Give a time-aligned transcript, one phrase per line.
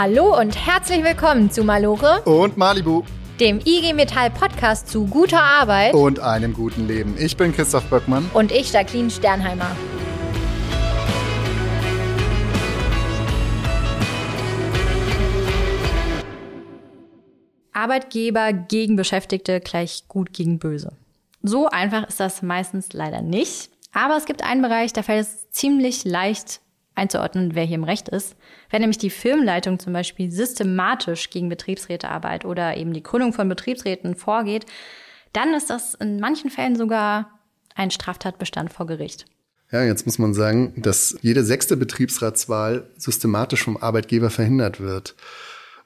[0.00, 3.02] Hallo und herzlich willkommen zu Malore und Malibu,
[3.40, 7.16] dem IG Metall Podcast zu guter Arbeit und einem guten Leben.
[7.18, 9.74] Ich bin Christoph Böckmann und ich Jacqueline Sternheimer.
[17.72, 20.92] Arbeitgeber gegen Beschäftigte gleich gut gegen böse.
[21.42, 23.72] So einfach ist das meistens leider nicht.
[23.92, 26.60] Aber es gibt einen Bereich, da fällt es ziemlich leicht
[26.94, 28.36] einzuordnen, wer hier im Recht ist.
[28.70, 34.14] Wenn nämlich die Firmenleitung zum Beispiel systematisch gegen Betriebsrätearbeit oder eben die Gründung von Betriebsräten
[34.14, 34.66] vorgeht,
[35.32, 37.38] dann ist das in manchen Fällen sogar
[37.74, 39.26] ein Straftatbestand vor Gericht.
[39.70, 45.14] Ja, jetzt muss man sagen, dass jede sechste Betriebsratswahl systematisch vom Arbeitgeber verhindert wird.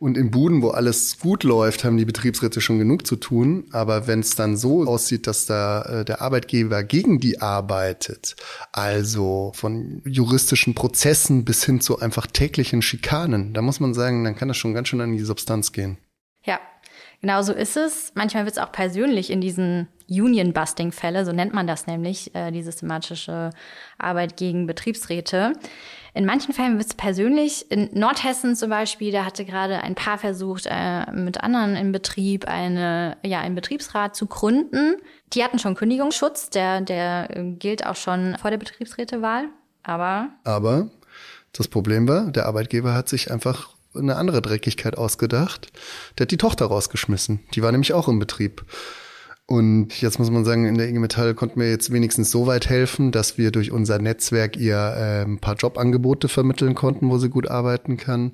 [0.03, 3.67] Und in Buden, wo alles gut läuft, haben die Betriebsräte schon genug zu tun.
[3.71, 8.35] Aber wenn es dann so aussieht, dass da äh, der Arbeitgeber gegen die arbeitet,
[8.73, 14.35] also von juristischen Prozessen bis hin zu einfach täglichen Schikanen, da muss man sagen, dann
[14.35, 15.99] kann das schon ganz schön an die Substanz gehen.
[16.45, 16.59] Ja,
[17.23, 18.13] genau so ist es.
[18.15, 22.63] Manchmal wird es auch persönlich in diesen Union-Busting-Fälle, so nennt man das nämlich, äh, die
[22.63, 23.51] systematische
[23.97, 25.55] Arbeit gegen Betriebsräte.
[26.15, 27.71] In manchen Fällen wird es persönlich.
[27.71, 32.47] In Nordhessen zum Beispiel, da hatte gerade ein Paar versucht, äh, mit anderen im Betrieb
[32.47, 34.97] eine, ja, einen Betriebsrat zu gründen.
[35.33, 39.47] Die hatten schon Kündigungsschutz, der, der äh, gilt auch schon vor der Betriebsrätewahl.
[39.83, 40.29] Aber.
[40.45, 40.91] Aber
[41.53, 45.73] das Problem war, der Arbeitgeber hat sich einfach eine andere Dreckigkeit ausgedacht.
[46.17, 47.41] Der hat die Tochter rausgeschmissen.
[47.55, 48.65] Die war nämlich auch im Betrieb.
[49.47, 52.69] Und jetzt muss man sagen, in der IG Metall konnten wir jetzt wenigstens so weit
[52.69, 57.29] helfen, dass wir durch unser Netzwerk ihr äh, ein paar Jobangebote vermitteln konnten, wo sie
[57.29, 58.33] gut arbeiten kann.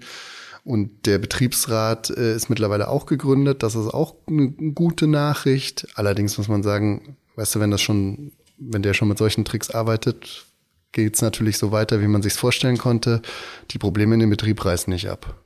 [0.64, 3.62] Und der Betriebsrat äh, ist mittlerweile auch gegründet.
[3.62, 5.88] Das ist auch eine gute Nachricht.
[5.94, 9.70] Allerdings muss man sagen, weißt du, wenn das schon, wenn der schon mit solchen Tricks
[9.70, 10.46] arbeitet,
[10.92, 13.22] geht es natürlich so weiter, wie man sich vorstellen konnte.
[13.70, 15.42] Die Probleme in dem Betrieb reißen nicht ab.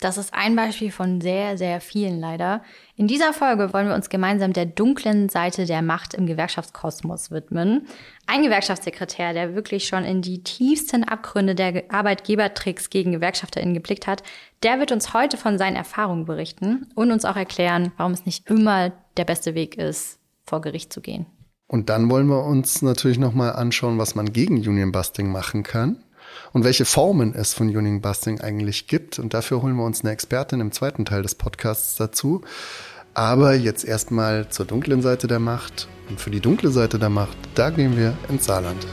[0.00, 2.62] Das ist ein Beispiel von sehr, sehr vielen leider.
[2.96, 7.86] In dieser Folge wollen wir uns gemeinsam der dunklen Seite der Macht im Gewerkschaftskosmos widmen.
[8.26, 14.22] Ein Gewerkschaftssekretär, der wirklich schon in die tiefsten Abgründe der Arbeitgebertricks gegen GewerkschafterInnen geblickt hat,
[14.62, 18.48] der wird uns heute von seinen Erfahrungen berichten und uns auch erklären, warum es nicht
[18.48, 21.26] immer der beste Weg ist, vor Gericht zu gehen.
[21.66, 26.02] Und dann wollen wir uns natürlich nochmal anschauen, was man gegen Union Busting machen kann
[26.52, 29.18] und welche Formen es von Union Busting eigentlich gibt.
[29.18, 32.42] Und dafür holen wir uns eine Expertin im zweiten Teil des Podcasts dazu.
[33.14, 35.88] Aber jetzt erstmal zur dunklen Seite der Macht.
[36.08, 38.86] Und für die dunkle Seite der Macht, da gehen wir ins Saarland.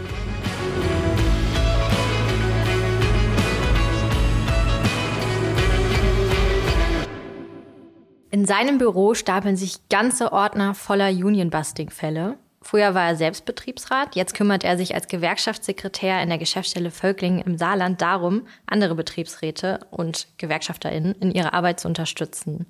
[8.30, 12.38] In seinem Büro stapeln sich ganze Ordner voller Union-Busting-Fälle.
[12.68, 17.40] Früher war er selbst Betriebsrat, jetzt kümmert er sich als Gewerkschaftssekretär in der Geschäftsstelle Völkling
[17.40, 22.66] im Saarland darum, andere Betriebsräte und GewerkschafterInnen in ihrer Arbeit zu unterstützen.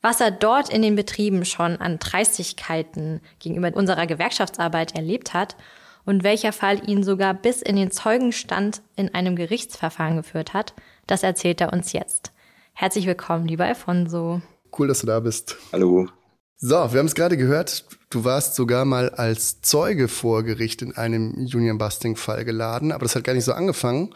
[0.00, 5.54] Was er dort in den Betrieben schon an Dreistigkeiten gegenüber unserer Gewerkschaftsarbeit erlebt hat
[6.06, 10.72] und welcher Fall ihn sogar bis in den Zeugenstand in einem Gerichtsverfahren geführt hat,
[11.06, 12.32] das erzählt er uns jetzt.
[12.72, 14.40] Herzlich willkommen, lieber Alfonso.
[14.78, 15.58] Cool, dass du da bist.
[15.74, 16.08] Hallo.
[16.62, 17.86] So, wir haben es gerade gehört.
[18.10, 23.24] Du warst sogar mal als Zeuge vor Gericht in einem Union-Busting-Fall geladen, aber das hat
[23.24, 24.10] gar nicht so angefangen.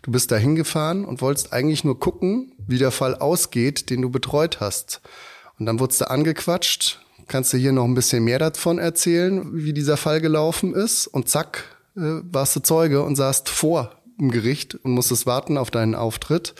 [0.00, 4.08] Du bist da hingefahren und wolltest eigentlich nur gucken, wie der Fall ausgeht, den du
[4.08, 5.02] betreut hast.
[5.58, 7.00] Und dann wurdest du angequatscht.
[7.28, 11.06] Kannst du hier noch ein bisschen mehr davon erzählen, wie dieser Fall gelaufen ist?
[11.06, 11.64] Und zack,
[11.98, 16.54] äh, warst du Zeuge und saßt vor im Gericht und musstest warten auf deinen Auftritt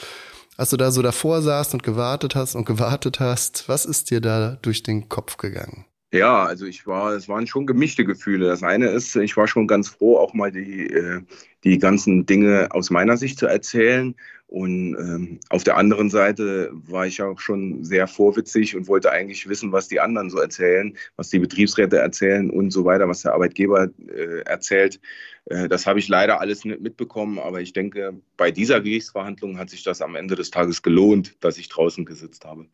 [0.61, 4.21] als du da so davor saßt und gewartet hast und gewartet hast, was ist dir
[4.21, 5.87] da durch den Kopf gegangen?
[6.13, 8.47] Ja, also ich war, es waren schon gemischte Gefühle.
[8.47, 11.21] Das eine ist, ich war schon ganz froh, auch mal die, äh,
[11.63, 14.17] die ganzen Dinge aus meiner Sicht zu erzählen.
[14.49, 19.49] Und ähm, auf der anderen Seite war ich auch schon sehr vorwitzig und wollte eigentlich
[19.49, 23.33] wissen, was die anderen so erzählen, was die Betriebsräte erzählen und so weiter, was der
[23.33, 25.01] Arbeitgeber äh, erzählt.
[25.45, 29.71] Äh, das habe ich leider alles nicht mitbekommen, aber ich denke, bei dieser Gerichtsverhandlung hat
[29.71, 32.67] sich das am Ende des Tages gelohnt, dass ich draußen gesitzt habe.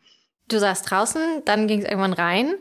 [0.49, 2.55] Du saßt draußen, dann ging es irgendwann rein.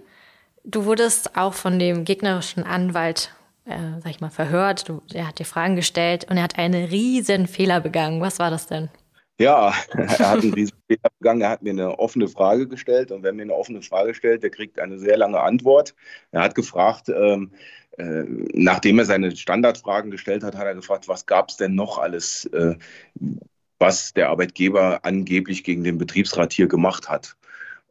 [0.65, 3.31] Du wurdest auch von dem gegnerischen Anwalt
[3.65, 4.87] äh, sag ich mal, verhört.
[4.87, 8.21] Du, er hat dir Fragen gestellt und er hat einen riesen Fehler begangen.
[8.21, 8.89] Was war das denn?
[9.39, 11.41] Ja, er hat einen riesen Fehler begangen.
[11.41, 14.51] Er hat mir eine offene Frage gestellt und wer mir eine offene Frage stellt, der
[14.51, 15.95] kriegt eine sehr lange Antwort.
[16.31, 17.51] Er hat gefragt, ähm,
[17.97, 18.23] äh,
[18.53, 22.45] nachdem er seine Standardfragen gestellt hat, hat er gefragt, was gab es denn noch alles,
[22.45, 22.75] äh,
[23.79, 27.35] was der Arbeitgeber angeblich gegen den Betriebsrat hier gemacht hat.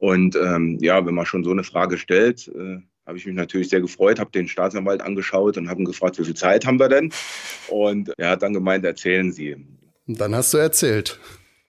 [0.04, 3.70] Und ähm, ja, wenn man schon so eine Frage stellt, äh, habe ich mich natürlich
[3.70, 6.90] sehr gefreut, habe den Staatsanwalt angeschaut und habe ihn gefragt, wie viel Zeit haben wir
[6.90, 7.10] denn?
[7.68, 9.54] Und er hat dann gemeint, erzählen Sie.
[10.06, 11.18] Und dann hast du erzählt.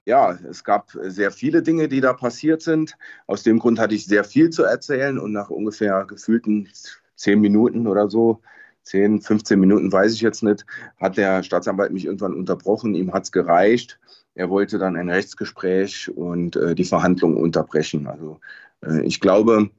[0.04, 2.98] ja, es gab sehr viele Dinge, die da passiert sind.
[3.26, 6.68] Aus dem Grund hatte ich sehr viel zu erzählen und nach ungefähr gefühlten
[7.16, 8.42] zehn Minuten oder so,
[8.84, 10.66] zehn, 15 Minuten weiß ich jetzt nicht,
[11.00, 12.96] hat der Staatsanwalt mich irgendwann unterbrochen.
[12.96, 13.98] Ihm hat es gereicht.
[14.36, 18.08] Er wollte dann ein Rechtsgespräch und äh, die Verhandlungen unterbrechen.
[18.08, 18.40] Also
[18.86, 19.70] äh, ich glaube,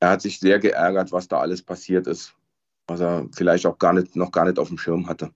[0.00, 2.32] er hat sich sehr geärgert, was da alles passiert ist,
[2.86, 5.30] was er vielleicht auch gar nicht, noch gar nicht auf dem Schirm hatte.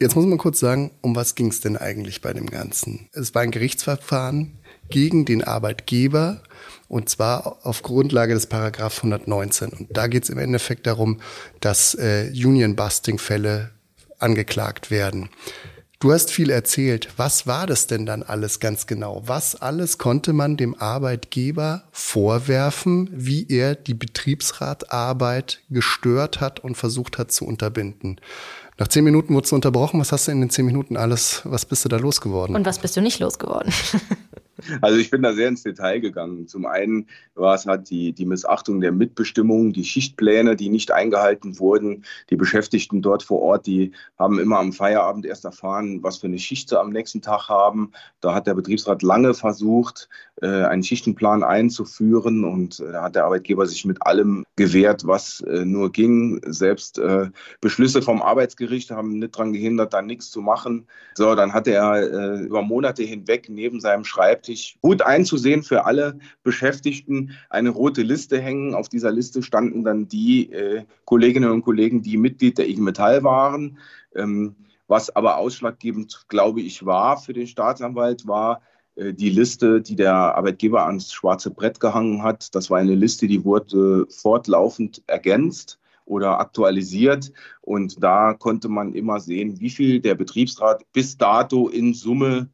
[0.00, 3.08] Jetzt muss man kurz sagen, um was ging es denn eigentlich bei dem Ganzen?
[3.12, 4.58] Es war ein Gerichtsverfahren
[4.90, 6.42] gegen den Arbeitgeber
[6.88, 9.70] und zwar auf Grundlage des Paragraph 119.
[9.70, 11.20] Und da geht es im Endeffekt darum,
[11.60, 13.70] dass äh, Union-Busting-Fälle
[14.20, 15.30] angeklagt werden.
[16.00, 17.08] Du hast viel erzählt.
[17.16, 19.22] Was war das denn dann alles ganz genau?
[19.26, 27.18] Was alles konnte man dem Arbeitgeber vorwerfen, wie er die Betriebsratarbeit gestört hat und versucht
[27.18, 28.20] hat zu unterbinden?
[28.78, 29.98] Nach zehn Minuten wurdest du unterbrochen.
[29.98, 32.54] Was hast du in den zehn Minuten alles, was bist du da losgeworden?
[32.54, 33.72] Und was bist du nicht losgeworden?
[34.80, 36.46] Also ich bin da sehr ins Detail gegangen.
[36.48, 41.58] Zum einen war es halt die, die Missachtung der Mitbestimmung, die Schichtpläne, die nicht eingehalten
[41.58, 42.04] wurden.
[42.30, 46.38] Die Beschäftigten dort vor Ort, die haben immer am Feierabend erst erfahren, was für eine
[46.38, 47.92] Schicht sie am nächsten Tag haben.
[48.20, 50.08] Da hat der Betriebsrat lange versucht,
[50.42, 55.40] äh, einen Schichtenplan einzuführen und äh, da hat der Arbeitgeber sich mit allem gewehrt, was
[55.40, 56.40] äh, nur ging.
[56.46, 57.00] Selbst
[57.60, 60.86] Beschlüsse vom Arbeitsgericht haben nicht daran gehindert, da nichts zu machen.
[61.14, 64.47] So, dann hat er über Monate hinweg neben seinem Schreibtisch
[64.80, 68.74] gut einzusehen für alle Beschäftigten eine rote Liste hängen.
[68.74, 70.50] Auf dieser Liste standen dann die
[71.04, 73.78] Kolleginnen und Kollegen, die Mitglied der IG Metall waren.
[74.14, 74.56] Ähm,
[74.88, 78.62] was aber ausschlaggebend, glaube ich, war für den Staatsanwalt, war,
[78.96, 83.26] äh, die Liste, die der Arbeitgeber ans schwarze Brett gehangen hat, das war eine Liste,
[83.26, 87.32] die wurde fortlaufend ergänzt oder aktualisiert.
[87.60, 92.48] Und da konnte man immer sehen, wie viel der Betriebsrat bis dato in Summe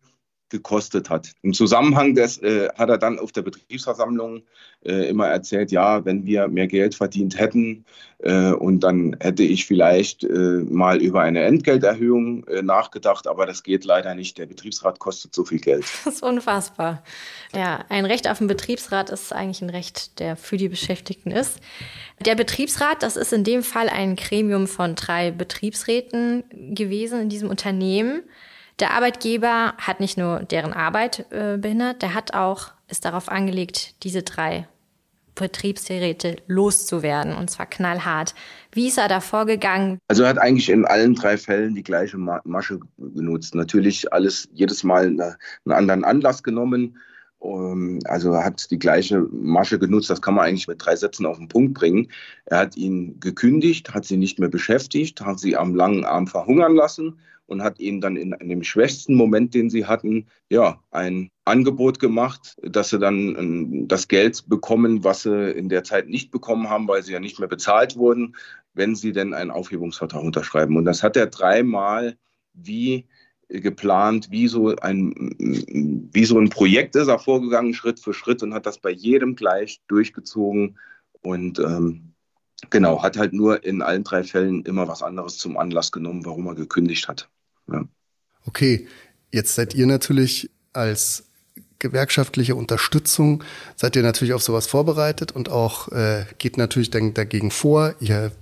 [0.54, 1.32] gekostet hat.
[1.42, 4.42] Im Zusammenhang des äh, hat er dann auf der Betriebsversammlung
[4.84, 7.84] äh, immer erzählt, ja, wenn wir mehr Geld verdient hätten
[8.18, 13.64] äh, und dann hätte ich vielleicht äh, mal über eine Entgelterhöhung äh, nachgedacht, aber das
[13.64, 14.38] geht leider nicht.
[14.38, 15.84] Der Betriebsrat kostet so viel Geld.
[16.04, 17.02] Das ist unfassbar.
[17.54, 21.58] Ja, ein Recht auf den Betriebsrat ist eigentlich ein Recht, der für die Beschäftigten ist.
[22.24, 27.50] Der Betriebsrat, das ist in dem Fall ein Gremium von drei Betriebsräten gewesen in diesem
[27.50, 28.22] Unternehmen.
[28.80, 34.02] Der Arbeitgeber hat nicht nur deren Arbeit äh, behindert, der hat auch, ist darauf angelegt,
[34.02, 34.66] diese drei
[35.36, 38.34] Betriebsgeräte loszuwerden und zwar knallhart.
[38.72, 39.98] Wie ist er da vorgegangen?
[40.08, 43.54] Also er hat eigentlich in allen drei Fällen die gleiche Masche genutzt.
[43.54, 46.96] Natürlich alles jedes Mal einen anderen Anlass genommen.
[47.42, 51.26] Ähm, also er hat die gleiche Masche genutzt, das kann man eigentlich mit drei Sätzen
[51.26, 52.08] auf den Punkt bringen.
[52.46, 56.74] Er hat ihn gekündigt, hat sie nicht mehr beschäftigt, hat sie am langen Arm verhungern
[56.74, 61.30] lassen und hat ihnen dann in, in dem schwächsten Moment, den sie hatten, ja, ein
[61.44, 66.30] Angebot gemacht, dass sie dann ähm, das Geld bekommen, was sie in der Zeit nicht
[66.30, 68.36] bekommen haben, weil sie ja nicht mehr bezahlt wurden,
[68.72, 70.76] wenn sie denn einen Aufhebungsvertrag unterschreiben.
[70.76, 72.16] Und das hat er dreimal
[72.54, 73.06] wie
[73.48, 75.12] geplant, wie so ein,
[76.12, 79.36] wie so ein Projekt ist er vorgegangen, Schritt für Schritt und hat das bei jedem
[79.36, 80.78] gleich durchgezogen
[81.20, 82.13] und ähm,
[82.70, 86.46] Genau, hat halt nur in allen drei Fällen immer was anderes zum Anlass genommen, warum
[86.46, 87.28] er gekündigt hat.
[87.70, 87.84] Ja.
[88.46, 88.86] Okay,
[89.32, 91.24] jetzt seid ihr natürlich als
[91.78, 93.44] gewerkschaftliche Unterstützung,
[93.76, 97.94] seid ihr natürlich auf sowas vorbereitet und auch äh, geht natürlich dann dagegen vor.
[98.00, 98.32] Ihr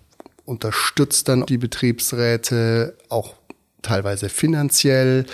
[0.45, 3.35] unterstützt dann die Betriebsräte auch
[3.83, 5.27] teilweise finanziell.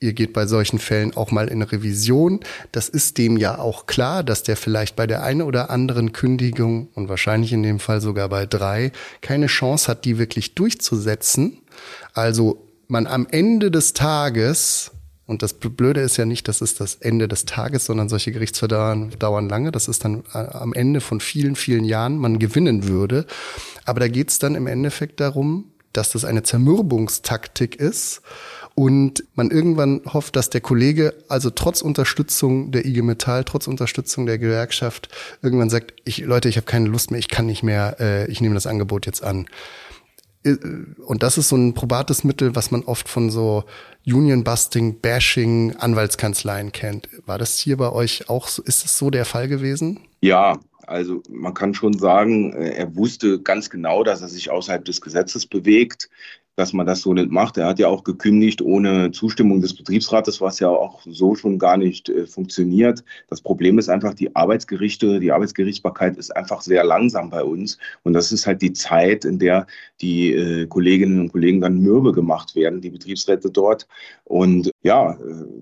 [0.00, 2.40] Ihr geht bei solchen Fällen auch mal in Revision.
[2.72, 6.88] Das ist dem ja auch klar, dass der vielleicht bei der einen oder anderen Kündigung
[6.94, 11.58] und wahrscheinlich in dem Fall sogar bei drei keine Chance hat, die wirklich durchzusetzen.
[12.14, 14.90] Also man am Ende des Tages
[15.32, 19.10] und das Blöde ist ja nicht, das ist das Ende des Tages, sondern solche Gerichtsverfahren
[19.18, 19.72] dauern lange.
[19.72, 23.26] Das ist dann äh, am Ende von vielen, vielen Jahren man gewinnen würde.
[23.86, 28.22] Aber da geht es dann im Endeffekt darum, dass das eine Zermürbungstaktik ist
[28.74, 34.26] und man irgendwann hofft, dass der Kollege also trotz Unterstützung der IG Metall, trotz Unterstützung
[34.26, 35.08] der Gewerkschaft
[35.42, 38.40] irgendwann sagt, ich Leute, ich habe keine Lust mehr, ich kann nicht mehr, äh, ich
[38.40, 39.46] nehme das Angebot jetzt an.
[40.44, 40.56] Äh,
[41.06, 43.64] und das ist so ein probates Mittel, was man oft von so
[44.06, 47.08] Union-Busting, Bashing, Anwaltskanzleien kennt.
[47.26, 48.62] War das hier bei euch auch so?
[48.62, 50.00] Ist es so der Fall gewesen?
[50.20, 54.84] Ja, also man kann schon sagen, äh, er wusste ganz genau, dass er sich außerhalb
[54.84, 56.08] des Gesetzes bewegt.
[56.56, 57.56] dass man das so nicht macht.
[57.56, 61.78] Er hat ja auch gekündigt ohne Zustimmung des Betriebsrates, was ja auch so schon gar
[61.78, 63.04] nicht äh, funktioniert.
[63.28, 67.78] Das Problem ist einfach, die Arbeitsgerichte, die Arbeitsgerichtsbarkeit ist einfach sehr langsam bei uns.
[68.02, 69.66] Und das ist halt die Zeit, in der
[70.02, 73.88] die äh, Kolleginnen und Kollegen dann mürbe gemacht werden, die Betriebsräte dort.
[74.24, 75.16] Und ja, äh,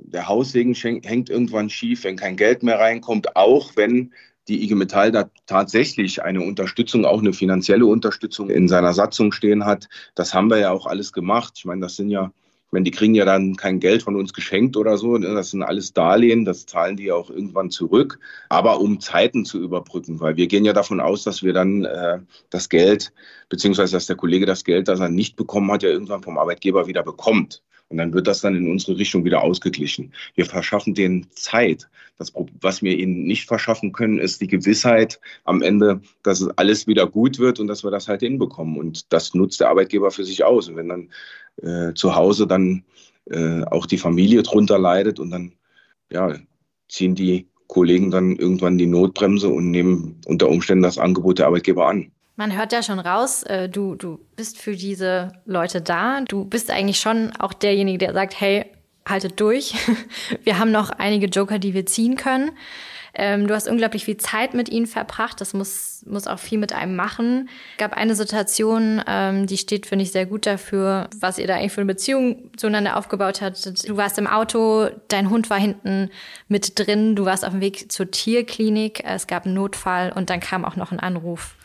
[0.07, 4.13] der Haussegen hängt irgendwann schief, wenn kein Geld mehr reinkommt, auch wenn
[4.51, 9.65] die IG Metall da tatsächlich eine Unterstützung, auch eine finanzielle Unterstützung in seiner Satzung stehen
[9.65, 9.89] hat.
[10.17, 11.55] Das haben wir ja auch alles gemacht.
[11.57, 12.33] Ich meine, das sind ja,
[12.67, 15.17] ich meine, die kriegen ja dann kein Geld von uns geschenkt oder so.
[15.17, 15.33] Ne?
[15.35, 18.19] Das sind alles Darlehen, das zahlen die ja auch irgendwann zurück.
[18.49, 22.19] Aber um Zeiten zu überbrücken, weil wir gehen ja davon aus, dass wir dann äh,
[22.51, 23.13] das Geld,
[23.49, 26.89] beziehungsweise dass der Kollege das Geld, das er nicht bekommen hat, ja irgendwann vom Arbeitgeber
[26.89, 27.63] wieder bekommt.
[27.91, 30.13] Und dann wird das dann in unsere Richtung wieder ausgeglichen.
[30.37, 31.89] Wir verschaffen denen Zeit.
[32.19, 36.87] Das, was wir ihnen nicht verschaffen können, ist die Gewissheit am Ende, dass es alles
[36.87, 38.79] wieder gut wird und dass wir das halt hinbekommen.
[38.79, 40.69] Und das nutzt der Arbeitgeber für sich aus.
[40.69, 41.11] Und wenn dann
[41.63, 42.85] äh, zu Hause dann
[43.29, 45.53] äh, auch die Familie drunter leidet und dann
[46.13, 46.37] ja,
[46.89, 51.89] ziehen die Kollegen dann irgendwann die Notbremse und nehmen unter Umständen das Angebot der Arbeitgeber
[51.89, 52.13] an.
[52.41, 56.23] Man hört ja schon raus, äh, du, du bist für diese Leute da.
[56.23, 58.65] Du bist eigentlich schon auch derjenige, der sagt, hey,
[59.07, 59.75] haltet durch.
[60.43, 62.53] Wir haben noch einige Joker, die wir ziehen können.
[63.13, 65.43] Ähm, du hast unglaublich viel Zeit mit ihnen verbracht.
[65.43, 67.51] Das muss, muss auch viel mit einem machen.
[67.73, 71.57] Es gab eine Situation, ähm, die steht, finde ich, sehr gut dafür, was ihr da
[71.57, 73.87] eigentlich für eine Beziehung zueinander aufgebaut habt.
[73.87, 76.09] Du warst im Auto, dein Hund war hinten
[76.49, 80.41] mit drin, du warst auf dem Weg zur Tierklinik, es gab einen Notfall und dann
[80.41, 81.57] kam auch noch ein Anruf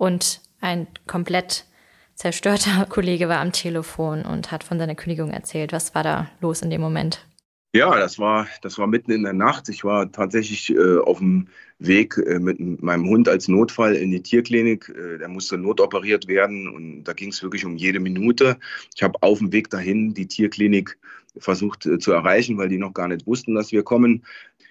[0.00, 1.66] und ein komplett
[2.14, 5.72] zerstörter Kollege war am Telefon und hat von seiner Kündigung erzählt.
[5.72, 7.26] Was war da los in dem Moment?
[7.74, 9.68] Ja, das war, das war mitten in der Nacht.
[9.68, 14.22] Ich war tatsächlich äh, auf dem Weg äh, mit meinem Hund als Notfall in die
[14.22, 14.88] Tierklinik.
[14.88, 18.58] Äh, der musste notoperiert werden und da ging es wirklich um jede Minute.
[18.96, 20.98] Ich habe auf dem Weg dahin die Tierklinik
[21.36, 24.24] versucht äh, zu erreichen, weil die noch gar nicht wussten, dass wir kommen.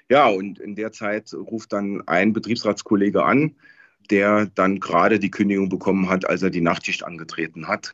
[0.09, 3.55] Ja, und in der Zeit ruft dann ein Betriebsratskollege an
[4.09, 7.93] der dann gerade die Kündigung bekommen hat, als er die Nachtschicht angetreten hat.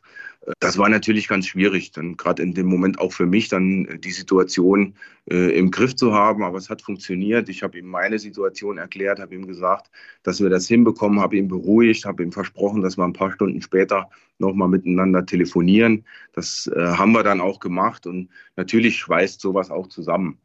[0.60, 4.12] Das war natürlich ganz schwierig, dann gerade in dem Moment auch für mich dann die
[4.12, 4.94] Situation
[5.28, 6.44] äh, im Griff zu haben.
[6.44, 7.48] Aber es hat funktioniert.
[7.48, 9.90] Ich habe ihm meine Situation erklärt, habe ihm gesagt,
[10.22, 13.60] dass wir das hinbekommen, habe ihn beruhigt, habe ihm versprochen, dass wir ein paar Stunden
[13.60, 14.08] später
[14.38, 16.04] nochmal miteinander telefonieren.
[16.32, 20.38] Das äh, haben wir dann auch gemacht und natürlich schweißt sowas auch zusammen.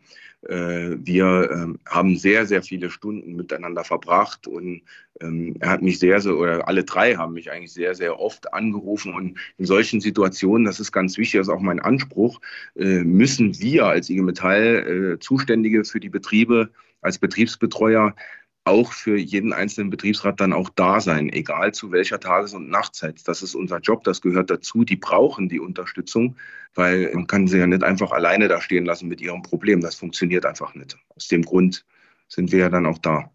[0.48, 4.82] Äh, wir ähm, haben sehr, sehr viele Stunden miteinander verbracht und
[5.20, 8.52] ähm, er hat mich sehr, sehr, oder alle drei haben mich eigentlich sehr, sehr oft
[8.54, 12.42] angerufen und in solchen Situationen, das ist ganz wichtig, das ist auch mein Anspruch,
[12.76, 16.72] äh, müssen wir als IG Metall äh, Zuständige für die Betriebe
[17.02, 18.16] als Betriebsbetreuer
[18.64, 23.28] auch für jeden einzelnen Betriebsrat dann auch da sein, egal zu welcher Tages- und Nachtzeit.
[23.28, 24.84] Das ist unser Job, das gehört dazu.
[24.84, 26.36] Die brauchen die Unterstützung,
[26.76, 29.82] weil man kann sie ja nicht einfach alleine da stehen lassen mit ihrem Problem.
[29.82, 30.98] Das funktioniert einfach nicht.
[31.16, 31.86] Aus dem Grund
[32.28, 33.32] sind wir ja dann auch da.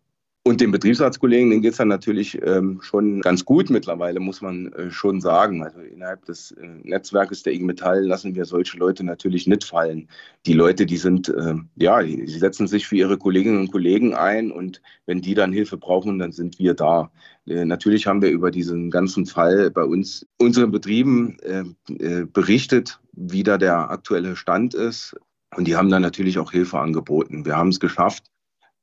[0.47, 4.73] Und den Betriebsratskollegen, denen geht es dann natürlich ähm, schon ganz gut mittlerweile, muss man
[4.75, 5.65] äh, schon sagen.
[5.65, 10.07] Also innerhalb des äh, Netzwerkes der IG Metall lassen wir solche Leute natürlich nicht fallen.
[10.47, 14.15] Die Leute, die sind, äh, ja, die, die, setzen sich für ihre Kolleginnen und Kollegen
[14.15, 17.11] ein und wenn die dann Hilfe brauchen, dann sind wir da.
[17.49, 23.01] Äh, natürlich haben wir über diesen ganzen Fall bei uns, unseren Betrieben äh, äh, berichtet,
[23.15, 25.17] wie da der aktuelle Stand ist.
[25.57, 27.45] Und die haben dann natürlich auch Hilfe angeboten.
[27.45, 28.31] Wir haben es geschafft,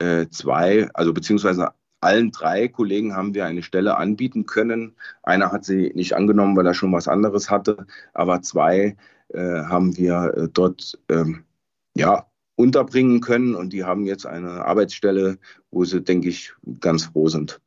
[0.04, 4.96] äh, zwei, also beziehungsweise allen drei Kollegen haben wir eine Stelle anbieten können.
[5.24, 8.98] Einer hat sie nicht angenommen, weil er schon was anderes hatte, aber zwei
[9.30, 11.46] äh, haben wir äh, dort ähm,
[11.96, 15.38] ja, unterbringen können und die haben jetzt eine Arbeitsstelle,
[15.72, 17.62] wo sie, denke ich, ganz froh sind.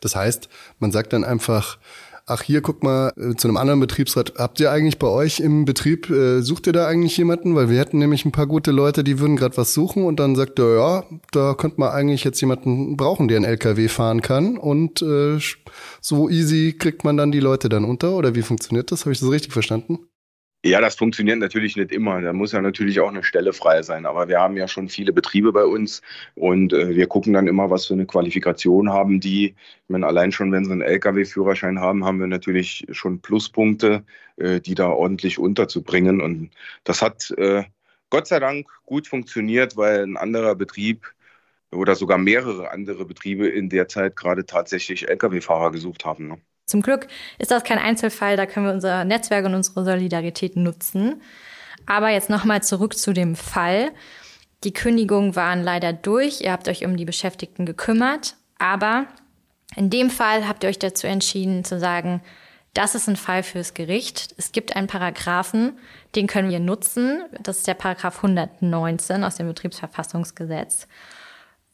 [0.00, 0.48] Das heißt,
[0.78, 1.78] man sagt dann einfach,
[2.26, 5.64] ach hier, guck mal, äh, zu einem anderen Betriebsrat, habt ihr eigentlich bei euch im
[5.64, 7.54] Betrieb, äh, sucht ihr da eigentlich jemanden?
[7.54, 10.36] Weil wir hätten nämlich ein paar gute Leute, die würden gerade was suchen und dann
[10.36, 14.56] sagt er, ja, da könnte man eigentlich jetzt jemanden brauchen, der einen LKW fahren kann
[14.56, 15.38] und äh,
[16.00, 19.02] so easy kriegt man dann die Leute dann unter oder wie funktioniert das?
[19.02, 19.98] Habe ich das richtig verstanden?
[20.66, 22.22] Ja, das funktioniert natürlich nicht immer.
[22.22, 24.06] Da muss ja natürlich auch eine Stelle frei sein.
[24.06, 26.00] Aber wir haben ja schon viele Betriebe bei uns
[26.36, 29.48] und äh, wir gucken dann immer, was für eine Qualifikation haben die.
[29.48, 34.04] Ich meine, allein schon, wenn sie einen Lkw-Führerschein haben, haben wir natürlich schon Pluspunkte,
[34.36, 36.22] äh, die da ordentlich unterzubringen.
[36.22, 36.50] Und
[36.84, 37.64] das hat äh,
[38.08, 41.12] Gott sei Dank gut funktioniert, weil ein anderer Betrieb
[41.72, 46.28] oder sogar mehrere andere Betriebe in der Zeit gerade tatsächlich Lkw-Fahrer gesucht haben.
[46.28, 46.38] Ne?
[46.66, 51.22] Zum Glück ist das kein Einzelfall, da können wir unser Netzwerk und unsere Solidarität nutzen.
[51.86, 53.92] Aber jetzt nochmal zurück zu dem Fall.
[54.64, 59.06] Die Kündigungen waren leider durch, ihr habt euch um die Beschäftigten gekümmert, aber
[59.76, 62.22] in dem Fall habt ihr euch dazu entschieden zu sagen,
[62.74, 64.34] Das ist ein Fall fürs Gericht.
[64.36, 65.78] Es gibt einen Paragraphen,
[66.16, 67.22] den können wir nutzen.
[67.40, 70.88] Das ist der Paragraph 119 aus dem Betriebsverfassungsgesetz.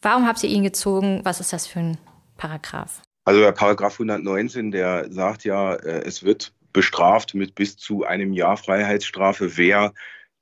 [0.02, 1.20] Warum habt ihr ihn gezogen?
[1.25, 1.99] Was ist das für ein
[2.37, 3.00] Paragraph?
[3.25, 8.33] Also der Paragraph 119, der sagt ja, äh, es wird bestraft mit bis zu einem
[8.33, 9.93] Jahr Freiheitsstrafe, wer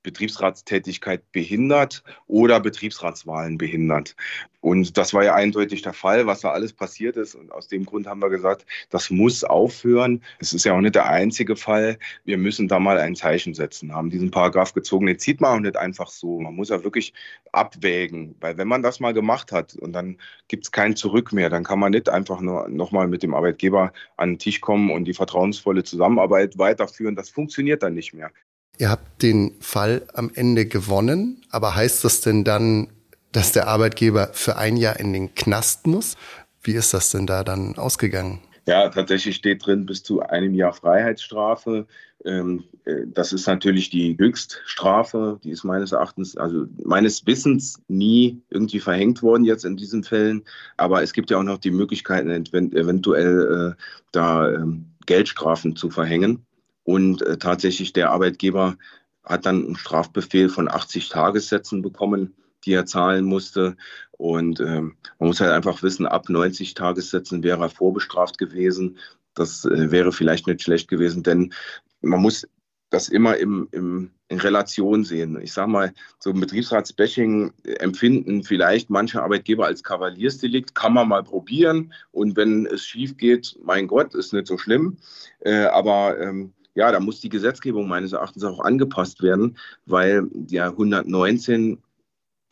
[0.02, 4.14] Betriebsratstätigkeit behindert oder Betriebsratswahlen behindert.
[4.60, 7.34] Und das war ja eindeutig der Fall, was da alles passiert ist.
[7.34, 10.22] Und aus dem Grund haben wir gesagt, das muss aufhören.
[10.40, 11.98] Es ist ja auch nicht der einzige Fall.
[12.24, 15.06] Wir müssen da mal ein Zeichen setzen, haben diesen Paragraph gezogen.
[15.06, 16.40] Den zieht man auch nicht einfach so.
[16.40, 17.12] Man muss ja wirklich
[17.52, 18.34] abwägen.
[18.40, 21.64] Weil wenn man das mal gemacht hat und dann gibt es kein Zurück mehr, dann
[21.64, 25.14] kann man nicht einfach nur nochmal mit dem Arbeitgeber an den Tisch kommen und die
[25.14, 27.14] vertrauensvolle Zusammenarbeit weiterführen.
[27.14, 28.32] Das funktioniert dann nicht mehr.
[28.78, 32.88] Ihr habt den Fall am Ende gewonnen, aber heißt das denn dann,
[33.32, 36.16] dass der Arbeitgeber für ein Jahr in den Knast muss?
[36.62, 38.40] Wie ist das denn da dann ausgegangen?
[38.68, 41.86] Ja, tatsächlich steht drin bis zu einem Jahr Freiheitsstrafe.
[42.24, 45.40] Ähm, äh, das ist natürlich die Höchststrafe.
[45.42, 50.44] Die ist meines Erachtens, also meines Wissens nie irgendwie verhängt worden jetzt in diesen Fällen.
[50.76, 53.82] Aber es gibt ja auch noch die Möglichkeiten, eventuell äh,
[54.12, 56.44] da ähm, Geldstrafen zu verhängen.
[56.88, 58.78] Und äh, tatsächlich der Arbeitgeber
[59.22, 63.76] hat dann einen Strafbefehl von 80 Tagessätzen bekommen, die er zahlen musste.
[64.12, 68.96] Und ähm, man muss halt einfach wissen, ab 90 Tagessätzen wäre er vorbestraft gewesen.
[69.34, 71.52] Das äh, wäre vielleicht nicht schlecht gewesen, denn
[72.00, 72.48] man muss
[72.88, 75.38] das immer im, im, in Relation sehen.
[75.42, 81.22] Ich sage mal, so ein Betriebsratsbashing empfinden vielleicht manche Arbeitgeber als Kavaliersdelikt, kann man mal
[81.22, 81.92] probieren.
[82.12, 84.96] Und wenn es schief geht, mein Gott, ist nicht so schlimm.
[85.40, 90.66] Äh, aber ähm, ja, da muss die Gesetzgebung meines Erachtens auch angepasst werden, weil der
[90.66, 91.82] 119,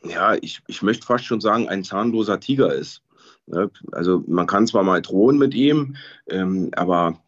[0.05, 3.03] ja, ich, ich möchte fast schon sagen, ein zahnloser Tiger ist.
[3.93, 5.95] Also man kann zwar mal drohen mit ihm,
[6.29, 7.23] ähm, aber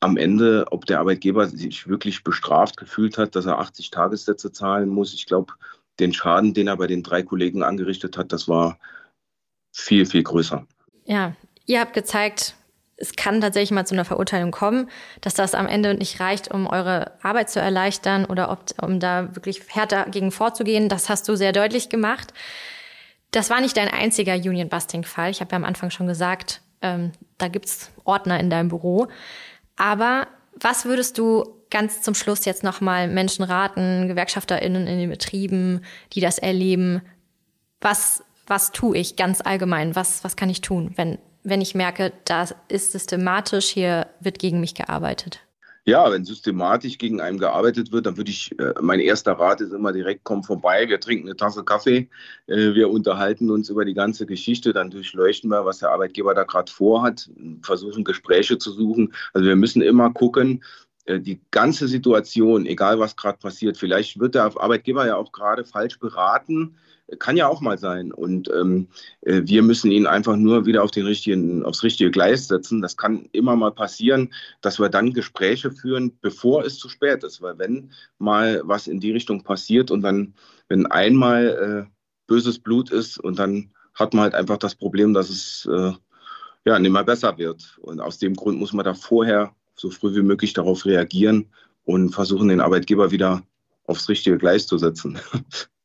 [0.00, 4.88] am Ende, ob der Arbeitgeber sich wirklich bestraft gefühlt hat, dass er 80 Tagessätze zahlen
[4.88, 5.52] muss, ich glaube,
[6.00, 8.78] den Schaden, den er bei den drei Kollegen angerichtet hat, das war
[9.70, 10.66] viel, viel größer.
[11.04, 11.36] Ja,
[11.66, 12.54] ihr habt gezeigt,
[12.98, 14.90] es kann tatsächlich mal zu einer Verurteilung kommen,
[15.20, 19.34] dass das am Ende nicht reicht, um eure Arbeit zu erleichtern oder ob, um da
[19.34, 20.88] wirklich härter gegen vorzugehen.
[20.88, 22.34] Das hast du sehr deutlich gemacht.
[23.30, 25.30] Das war nicht dein einziger Union-Busting-Fall.
[25.30, 29.06] Ich habe ja am Anfang schon gesagt, ähm, da gibt's Ordner in deinem Büro.
[29.76, 35.82] Aber was würdest du ganz zum Schluss jetzt nochmal Menschen raten, GewerkschafterInnen in den Betrieben,
[36.14, 37.02] die das erleben?
[37.80, 39.94] Was, was tue ich ganz allgemein?
[39.94, 44.60] Was, was kann ich tun, wenn wenn ich merke, da ist systematisch, hier wird gegen
[44.60, 45.40] mich gearbeitet?
[45.88, 49.72] Ja, wenn systematisch gegen einen gearbeitet wird, dann würde ich, äh, mein erster Rat ist
[49.72, 52.10] immer direkt, komm vorbei, wir trinken eine Tasse Kaffee,
[52.46, 56.44] äh, wir unterhalten uns über die ganze Geschichte, dann durchleuchten wir, was der Arbeitgeber da
[56.44, 57.30] gerade vorhat,
[57.62, 59.14] versuchen Gespräche zu suchen.
[59.32, 60.62] Also wir müssen immer gucken,
[61.06, 65.64] äh, die ganze Situation, egal was gerade passiert, vielleicht wird der Arbeitgeber ja auch gerade
[65.64, 66.76] falsch beraten,
[67.18, 68.12] kann ja auch mal sein.
[68.12, 68.88] Und ähm,
[69.22, 72.82] äh, wir müssen ihn einfach nur wieder auf den richtigen, aufs richtige Gleis setzen.
[72.82, 77.40] Das kann immer mal passieren, dass wir dann Gespräche führen, bevor es zu spät ist.
[77.40, 80.34] Weil wenn mal was in die Richtung passiert und dann,
[80.68, 81.90] wenn einmal äh,
[82.26, 85.92] böses Blut ist und dann hat man halt einfach das Problem, dass es äh,
[86.64, 87.78] ja nicht mehr besser wird.
[87.80, 91.46] Und aus dem Grund muss man da vorher so früh wie möglich darauf reagieren
[91.84, 93.42] und versuchen, den Arbeitgeber wieder
[93.84, 95.18] aufs richtige Gleis zu setzen.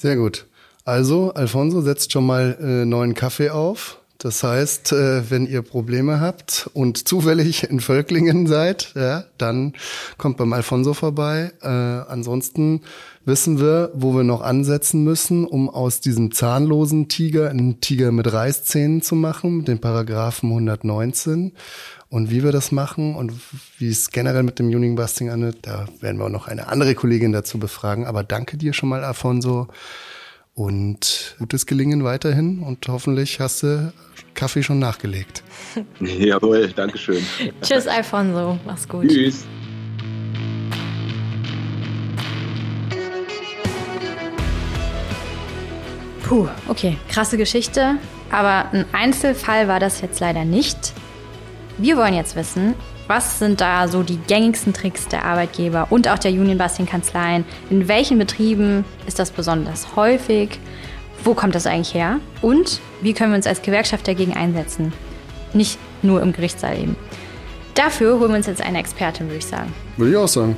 [0.00, 0.46] Sehr gut.
[0.86, 3.99] Also, Alfonso setzt schon mal äh, neuen Kaffee auf.
[4.22, 9.72] Das heißt, äh, wenn ihr Probleme habt und zufällig in Völklingen seid, ja, dann
[10.18, 11.52] kommt beim Alfonso vorbei.
[11.62, 12.82] Äh, ansonsten
[13.24, 18.30] wissen wir, wo wir noch ansetzen müssen, um aus diesem zahnlosen Tiger einen Tiger mit
[18.30, 21.52] Reißzähnen zu machen, den Paragraphen 119.
[22.10, 23.32] Und wie wir das machen und
[23.78, 26.94] wie es generell mit dem Union Busting anhört, da werden wir auch noch eine andere
[26.94, 28.04] Kollegin dazu befragen.
[28.04, 29.68] Aber danke dir schon mal, Afonso.
[30.60, 33.94] Und gutes Gelingen weiterhin und hoffentlich hast du
[34.34, 35.42] Kaffee schon nachgelegt.
[36.00, 37.24] Jawohl, danke schön.
[37.62, 38.58] Tschüss, Alfonso.
[38.66, 39.08] Mach's gut.
[39.08, 39.46] Tschüss.
[46.24, 47.96] Puh, okay, krasse Geschichte.
[48.30, 50.92] Aber ein Einzelfall war das jetzt leider nicht.
[51.78, 52.74] Wir wollen jetzt wissen,
[53.10, 57.44] was sind da so die gängigsten Tricks der Arbeitgeber und auch der Union-Busting-Kanzleien?
[57.68, 60.60] In welchen Betrieben ist das besonders häufig?
[61.24, 62.20] Wo kommt das eigentlich her?
[62.40, 64.92] Und wie können wir uns als Gewerkschaft dagegen einsetzen?
[65.52, 66.94] Nicht nur im Gerichtssaal eben.
[67.74, 69.74] Dafür holen wir uns jetzt eine Expertin, würde ich sagen.
[69.96, 70.54] Würde ich auch sagen.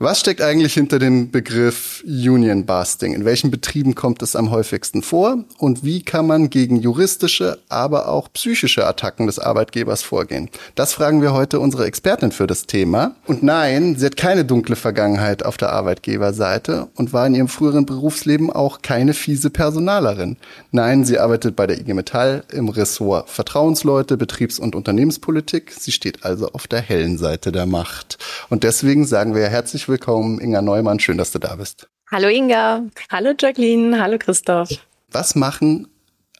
[0.00, 3.14] Was steckt eigentlich hinter dem Begriff Union Busting.
[3.14, 5.44] In welchen Betrieben kommt es am häufigsten vor?
[5.58, 10.50] Und wie kann man gegen juristische, aber auch psychische Attacken des Arbeitgebers vorgehen?
[10.74, 13.14] Das fragen wir heute unsere Expertin für das Thema.
[13.26, 17.86] Und nein, sie hat keine dunkle Vergangenheit auf der Arbeitgeberseite und war in ihrem früheren
[17.86, 20.36] Berufsleben auch keine fiese Personalerin.
[20.72, 25.70] Nein, sie arbeitet bei der IG Metall im Ressort Vertrauensleute, Betriebs- und Unternehmenspolitik.
[25.70, 28.18] Sie steht also auf der hellen Seite der Macht.
[28.50, 31.00] Und deswegen sagen wir herzlich willkommen, Inga Neumann.
[31.00, 31.88] Schön, dass du da bist.
[32.10, 32.84] Hallo Inga.
[33.10, 34.00] Hallo Jacqueline.
[34.00, 34.68] Hallo Christoph.
[35.10, 35.88] Was machen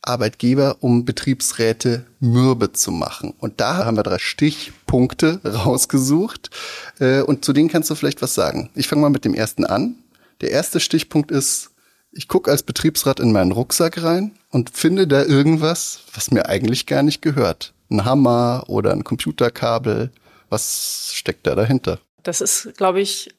[0.03, 3.35] Arbeitgeber, um Betriebsräte mürbe zu machen?
[3.39, 6.51] Und da haben wir drei Stichpunkte rausgesucht.
[7.01, 8.71] Äh, und zu denen kannst du vielleicht was sagen.
[8.75, 9.97] Ich fange mal mit dem ersten an.
[10.41, 11.71] Der erste Stichpunkt ist,
[12.13, 16.87] ich gucke als Betriebsrat in meinen Rucksack rein und finde da irgendwas, was mir eigentlich
[16.87, 17.73] gar nicht gehört.
[17.91, 20.11] Ein Hammer oder ein Computerkabel.
[20.49, 21.99] Was steckt da dahinter?
[22.23, 23.31] Das ist, glaube ich,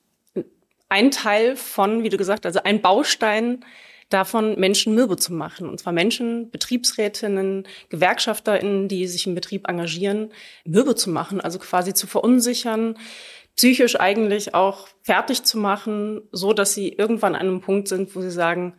[0.95, 3.65] ein Teil von, wie du gesagt, also ein Baustein
[4.07, 5.67] davon, Menschen mürbe zu machen.
[5.67, 10.31] Und zwar Menschen, Betriebsrätinnen, GewerkschafterInnen, die sich im Betrieb engagieren,
[10.63, 12.97] mürbe zu machen, also quasi zu verunsichern,
[13.57, 18.21] psychisch eigentlich auch fertig zu machen, so dass sie irgendwann an einem Punkt sind, wo
[18.21, 18.75] sie sagen,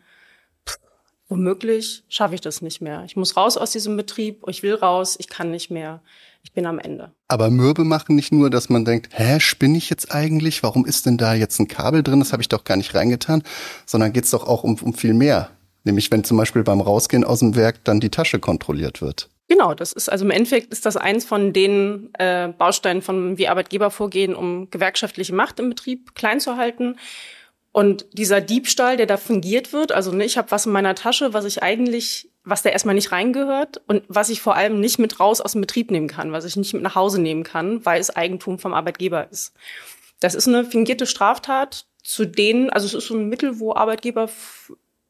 [0.67, 0.79] pff,
[1.27, 3.03] womöglich schaffe ich das nicht mehr.
[3.05, 6.01] Ich muss raus aus diesem Betrieb, ich will raus, ich kann nicht mehr
[6.47, 7.11] ich bin am Ende.
[7.27, 10.63] Aber mürbe machen nicht nur, dass man denkt, hä, spinne ich jetzt eigentlich?
[10.63, 12.19] Warum ist denn da jetzt ein Kabel drin?
[12.19, 13.43] Das habe ich doch gar nicht reingetan.
[13.85, 15.49] Sondern geht es doch auch um, um viel mehr.
[15.83, 19.29] Nämlich wenn zum Beispiel beim Rausgehen aus dem Werk dann die Tasche kontrolliert wird.
[19.49, 23.49] Genau, das ist also im Endeffekt ist das eins von den äh, Bausteinen von wie
[23.49, 26.95] Arbeitgeber vorgehen, um gewerkschaftliche Macht im Betrieb klein zu halten.
[27.73, 31.33] Und dieser Diebstahl, der da fungiert wird, also ne, ich habe was in meiner Tasche,
[31.33, 35.19] was ich eigentlich was da erstmal nicht reingehört und was ich vor allem nicht mit
[35.19, 37.99] raus aus dem Betrieb nehmen kann, was ich nicht mit nach Hause nehmen kann, weil
[37.99, 39.53] es Eigentum vom Arbeitgeber ist.
[40.19, 44.29] Das ist eine fingierte Straftat, zu denen, also es ist so ein Mittel, wo Arbeitgeber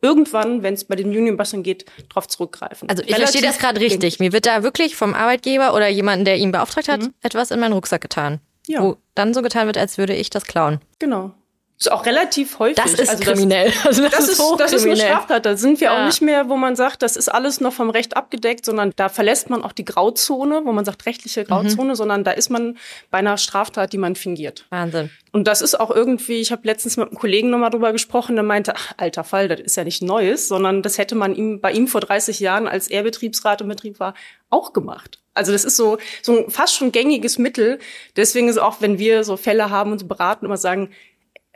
[0.02, 2.90] irgendwann, wenn es bei den Unionbustern geht, drauf zurückgreifen.
[2.90, 4.20] Also ich Relativ verstehe das gerade richtig.
[4.20, 7.14] Mir wird da wirklich vom Arbeitgeber oder jemanden, der ihn beauftragt hat, mhm.
[7.22, 8.40] etwas in meinen Rucksack getan.
[8.68, 8.82] Ja.
[8.82, 10.82] Wo dann so getan wird, als würde ich das klauen.
[11.00, 11.34] Genau.
[11.80, 12.76] Ist auch relativ häufig.
[12.76, 13.68] Das ist also kriminell.
[13.68, 15.46] Das, also das, das, ist, das ist eine Straftat.
[15.46, 16.02] Da sind wir ja.
[16.02, 19.10] auch nicht mehr, wo man sagt, das ist alles noch vom Recht abgedeckt, sondern da
[19.10, 21.96] verlässt man auch die Grauzone, wo man sagt rechtliche Grauzone, mhm.
[21.96, 22.80] sondern da ist man
[23.12, 24.66] bei einer Straftat, die man fingiert.
[24.72, 25.12] Wahnsinn.
[25.32, 28.44] Und das ist auch irgendwie, ich habe letztens mit einem Kollegen nochmal drüber gesprochen, der
[28.44, 31.72] meinte, ach, alter Fall, das ist ja nicht Neues, sondern das hätte man ihm bei
[31.72, 34.16] ihm vor 30 Jahren, als er Betriebsrat im Betrieb war,
[34.50, 35.20] auch gemacht.
[35.36, 37.78] Also das ist so, so ein fast schon gängiges Mittel.
[38.16, 40.90] Deswegen ist auch, wenn wir so Fälle haben und beraten, immer sagen,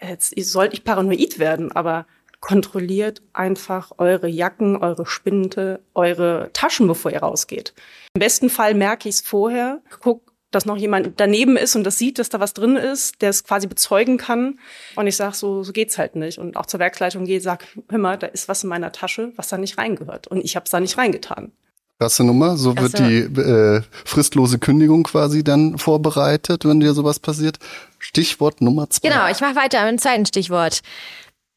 [0.02, 2.06] jetzt sollte ich paranoid werden, aber
[2.40, 7.74] kontrolliert einfach eure Jacken, eure Spinde, eure Taschen, bevor ihr rausgeht.
[8.16, 11.98] Im besten Fall merke ich es vorher, guck, dass noch jemand daneben ist und das
[11.98, 14.60] sieht, dass da was drin ist, der es quasi bezeugen kann.
[14.96, 16.40] Und ich sage, so, so geht's halt nicht.
[16.40, 19.48] Und auch zur Werksleitung gehe, sag, hör mal, da ist was in meiner Tasche, was
[19.48, 20.28] da nicht reingehört.
[20.28, 21.54] Und ich habe es da nicht reingetan.
[22.02, 22.58] Krasse Nummer.
[22.58, 27.60] So wird die äh, fristlose Kündigung quasi dann vorbereitet, wenn dir sowas passiert.
[28.00, 29.08] Stichwort Nummer zwei.
[29.08, 30.82] Genau, ich mache weiter mit dem zweiten Stichwort.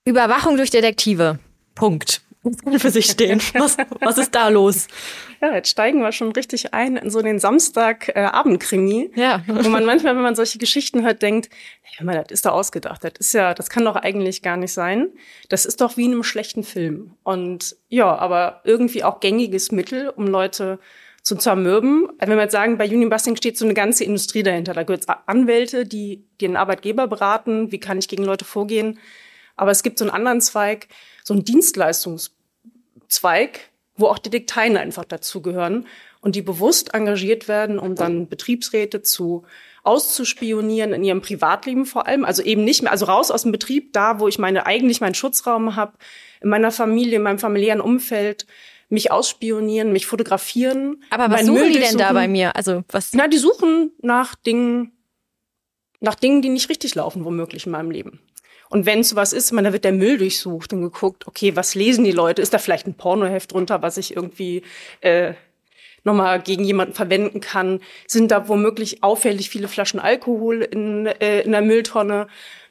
[0.04, 1.38] Überwachung durch Detektive.
[1.74, 2.20] Punkt.
[2.44, 3.40] Das kann für sich stehen.
[3.54, 4.86] Was, was ist da los?
[5.40, 9.10] Ja, jetzt steigen wir schon richtig ein in so den Samstag-Abendkrimi.
[9.14, 9.42] Äh, ja.
[9.46, 11.48] Wo man manchmal, wenn man solche Geschichten hört, denkt,
[11.98, 13.02] ja, man, das ist doch ausgedacht.
[13.02, 15.08] Das ist ja, das kann doch eigentlich gar nicht sein.
[15.48, 17.16] Das ist doch wie in einem schlechten Film.
[17.22, 20.78] Und ja, aber irgendwie auch gängiges Mittel, um Leute
[21.22, 22.08] zu zermürben.
[22.18, 24.74] Wenn wir jetzt sagen, bei Union Busting steht so eine ganze Industrie dahinter.
[24.74, 28.98] Da gehört Anwälte, die den Arbeitgeber beraten, wie kann ich gegen Leute vorgehen.
[29.56, 30.88] Aber es gibt so einen anderen Zweig,
[31.24, 33.60] so einen Dienstleistungszweig,
[33.96, 35.88] wo auch Detekteien einfach dazugehören
[36.20, 39.44] und die bewusst engagiert werden, um dann Betriebsräte zu
[39.82, 42.24] auszuspionieren in ihrem Privatleben vor allem.
[42.24, 45.14] Also eben nicht mehr, also raus aus dem Betrieb, da, wo ich meine eigentlich meinen
[45.14, 45.94] Schutzraum habe,
[46.40, 48.46] in meiner Familie, in meinem familiären Umfeld,
[48.88, 51.02] mich ausspionieren, mich fotografieren.
[51.10, 52.56] Aber was suchen Müll die denn da bei mir?
[52.56, 53.12] Also was?
[53.12, 54.92] Na, die suchen nach Dingen,
[56.00, 58.20] nach Dingen, die nicht richtig laufen, womöglich in meinem Leben.
[58.74, 61.76] Und wenn es was ist, man, da wird der Müll durchsucht und geguckt, okay, was
[61.76, 62.42] lesen die Leute?
[62.42, 64.62] Ist da vielleicht ein Pornoheft drunter, was ich irgendwie
[65.00, 65.34] äh,
[66.02, 67.78] nochmal gegen jemanden verwenden kann?
[68.08, 72.26] Sind da womöglich auffällig viele Flaschen Alkohol in, äh, in der Mülltonne?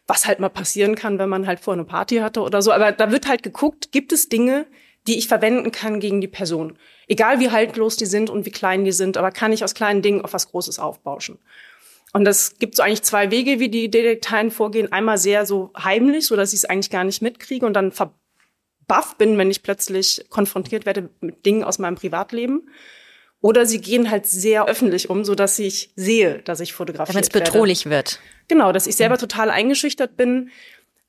[0.06, 2.74] Was halt mal passieren kann, wenn man halt vor eine Party hatte oder so.
[2.74, 4.66] Aber da wird halt geguckt, gibt es Dinge,
[5.08, 6.78] die ich verwenden kann gegen die Person.
[7.08, 10.02] Egal wie haltlos die sind und wie klein die sind, aber kann ich aus kleinen
[10.02, 11.40] Dingen auf was Großes aufbauschen.
[12.14, 14.92] Und das gibt so eigentlich zwei Wege, wie die Detekteien vorgehen.
[14.92, 19.18] Einmal sehr so heimlich, so dass ich es eigentlich gar nicht mitkriege und dann verbufft
[19.18, 22.70] bin, wenn ich plötzlich konfrontiert werde mit Dingen aus meinem Privatleben.
[23.42, 27.24] Oder sie gehen halt sehr öffentlich um, so dass ich sehe, dass ich fotografiert Damit
[27.24, 28.20] es bedrohlich wird.
[28.48, 30.52] Genau, dass ich selber total eingeschüchtert bin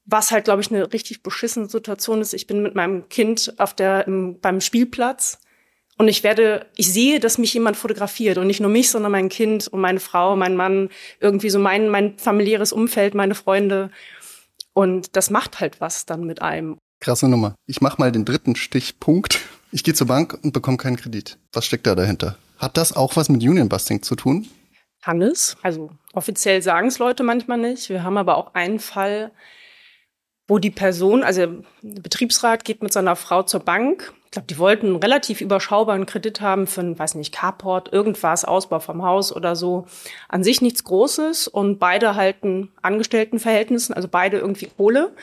[0.07, 2.35] Was halt, glaube ich, eine richtig beschissene Situation ist.
[2.35, 5.38] Ich bin mit meinem Kind auf der, im, beim Spielplatz
[5.97, 9.29] und ich werde, ich sehe, dass mich jemand fotografiert und nicht nur mich, sondern mein
[9.29, 10.89] Kind und meine Frau, mein Mann,
[11.21, 13.91] irgendwie so mein, mein familiäres Umfeld, meine Freunde.
[14.73, 16.79] Und das macht halt was dann mit einem.
[17.01, 17.55] Krasse Nummer.
[17.67, 19.41] Ich mache mal den dritten Stichpunkt.
[19.71, 21.39] Ich gehe zur Bank und bekomme keinen Kredit.
[21.53, 22.37] Was steckt da dahinter?
[22.59, 24.49] Hat das auch was mit Unionbusting zu tun?
[25.03, 27.89] Hannes, also offiziell sagen es Leute manchmal nicht.
[27.89, 29.33] Wir haben aber auch einen Fall,
[30.47, 31.47] wo die Person, also
[31.83, 34.13] der Betriebsrat geht mit seiner Frau zur Bank.
[34.27, 38.45] Ich glaube, die wollten einen relativ überschaubaren Kredit haben für einen, weiß nicht, Carport, irgendwas,
[38.45, 39.87] Ausbau vom Haus oder so.
[40.29, 45.15] An sich nichts Großes und beide halten Angestelltenverhältnissen, also beide irgendwie Kohle.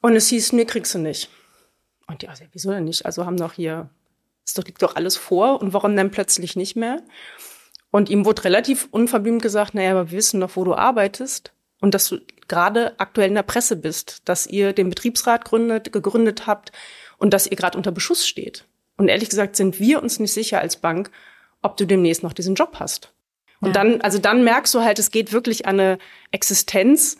[0.00, 1.28] Und es hieß, nee, kriegst du nicht.
[2.06, 3.04] Und die, also, wieso denn nicht?
[3.04, 3.90] Also haben doch hier,
[4.46, 7.02] es liegt doch alles vor und warum dann plötzlich nicht mehr?
[7.90, 11.53] Und ihm wurde relativ unverblümt gesagt, naja, aber wir wissen doch, wo du arbeitest
[11.84, 12.18] und dass du
[12.48, 16.72] gerade aktuell in der Presse bist, dass ihr den Betriebsrat gründet, gegründet habt
[17.18, 18.64] und dass ihr gerade unter Beschuss steht.
[18.96, 21.10] Und ehrlich gesagt sind wir uns nicht sicher als Bank,
[21.60, 23.12] ob du demnächst noch diesen Job hast.
[23.60, 23.72] Und ja.
[23.74, 25.98] dann, also dann merkst du halt, es geht wirklich an eine
[26.30, 27.18] Existenz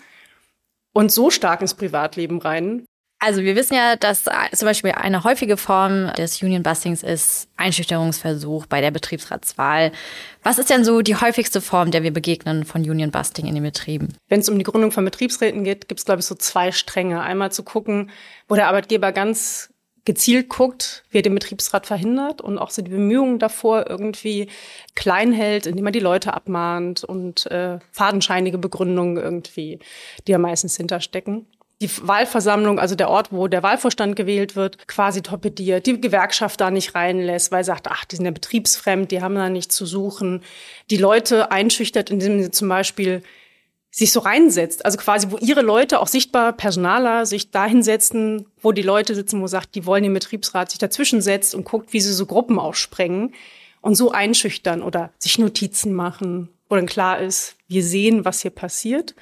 [0.95, 2.87] und so stark ins Privatleben rein,
[3.25, 8.81] also wir wissen ja, dass zum Beispiel eine häufige Form des Union-Bustings ist Einschüchterungsversuch bei
[8.81, 9.93] der Betriebsratswahl.
[10.43, 14.09] Was ist denn so die häufigste Form, der wir begegnen von Union-Busting in den Betrieben?
[14.29, 17.23] Wenn es um die Gründung von Betriebsräten geht, gibt es, glaube ich, so zwei Stränge.
[17.23, 18.11] Einmal zu gucken,
[18.47, 19.71] wo der Arbeitgeber ganz
[20.05, 24.51] gezielt guckt, wie er den Betriebsrat verhindert und auch so die Bemühungen davor irgendwie
[24.95, 29.79] klein hält, indem er die Leute abmahnt und äh, fadenscheinige Begründungen irgendwie,
[30.27, 31.47] die ja meistens hinterstecken
[31.81, 36.71] die Wahlversammlung, also der Ort, wo der Wahlvorstand gewählt wird, quasi torpediert, die Gewerkschaft da
[36.71, 40.43] nicht reinlässt, weil sagt, ach, die sind ja betriebsfremd, die haben da nichts zu suchen,
[40.91, 43.23] die Leute einschüchtert, indem sie zum Beispiel
[43.91, 48.83] sich so reinsetzt, also quasi, wo ihre Leute, auch sichtbar Personaler, sich dahinsetzen, wo die
[48.83, 52.13] Leute sitzen, wo sagt, die wollen den Betriebsrat, sich dazwischen setzt und guckt, wie sie
[52.13, 53.35] so Gruppen aussprengen
[53.83, 58.51] und so einschüchtern oder sich Notizen machen, wo dann klar ist, wir sehen, was hier
[58.51, 59.15] passiert.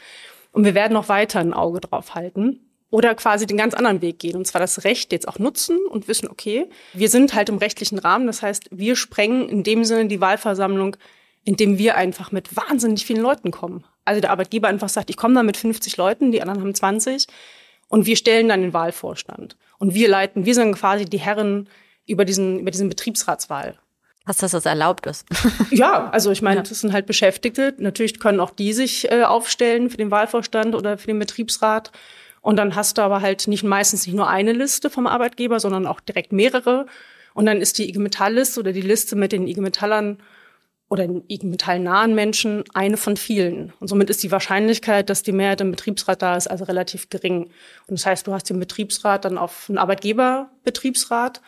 [0.52, 2.60] Und wir werden noch weiter ein Auge drauf halten
[2.90, 4.36] oder quasi den ganz anderen Weg gehen.
[4.36, 7.98] Und zwar das Recht jetzt auch nutzen und wissen, okay, wir sind halt im rechtlichen
[7.98, 8.26] Rahmen.
[8.26, 10.96] Das heißt, wir sprengen in dem Sinne die Wahlversammlung,
[11.44, 13.84] indem wir einfach mit wahnsinnig vielen Leuten kommen.
[14.04, 17.26] Also der Arbeitgeber einfach sagt, ich komme da mit 50 Leuten, die anderen haben 20
[17.88, 19.56] und wir stellen dann den Wahlvorstand.
[19.78, 21.68] Und wir leiten, wir sind quasi die Herren
[22.06, 23.78] über diesen, über diesen Betriebsratswahl.
[24.24, 25.26] Was dass das erlaubt ist.
[25.70, 26.62] ja, also ich meine, ja.
[26.62, 27.74] das sind halt Beschäftigte.
[27.78, 31.90] Natürlich können auch die sich äh, aufstellen für den Wahlvorstand oder für den Betriebsrat.
[32.40, 35.86] Und dann hast du aber halt nicht meistens nicht nur eine Liste vom Arbeitgeber, sondern
[35.86, 36.86] auch direkt mehrere.
[37.34, 40.18] Und dann ist die IG Metall-Liste oder die Liste mit den IG Metallern
[40.88, 43.72] oder den IG Metall nahen Menschen eine von vielen.
[43.80, 47.44] Und somit ist die Wahrscheinlichkeit, dass die Mehrheit im Betriebsrat da ist, also relativ gering.
[47.86, 51.40] Und das heißt, du hast den Betriebsrat dann auf einen Arbeitgeberbetriebsrat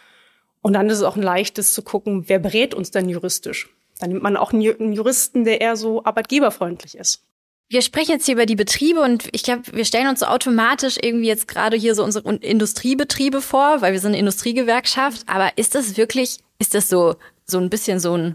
[0.65, 3.69] und dann ist es auch ein leichtes zu gucken, wer berät uns denn juristisch.
[3.99, 7.23] Dann nimmt man auch einen Juristen, der eher so arbeitgeberfreundlich ist.
[7.69, 10.97] Wir sprechen jetzt hier über die Betriebe und ich glaube, wir stellen uns so automatisch
[11.03, 15.25] irgendwie jetzt gerade hier so unsere Industriebetriebe vor, weil wir sind eine Industriegewerkschaft.
[15.27, 18.35] Aber ist das wirklich, ist das so, so ein bisschen so ein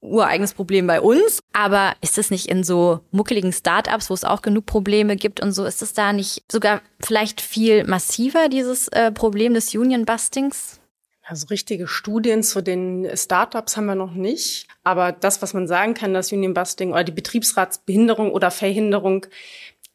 [0.00, 1.44] ureigenes Problem bei uns?
[1.52, 5.52] Aber ist das nicht in so muckeligen Startups, wo es auch genug Probleme gibt und
[5.52, 10.81] so, ist es da nicht sogar vielleicht viel massiver, dieses äh, Problem des Union-Bustings?
[11.32, 14.66] Also richtige Studien zu den Startups haben wir noch nicht.
[14.84, 19.24] Aber das, was man sagen kann, dass Union Busting oder die Betriebsratsbehinderung oder Verhinderung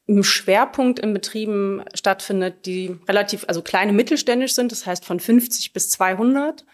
[0.07, 5.73] im Schwerpunkt in Betrieben stattfindet, die relativ, also kleine mittelständisch sind, das heißt von 50
[5.73, 6.65] bis 200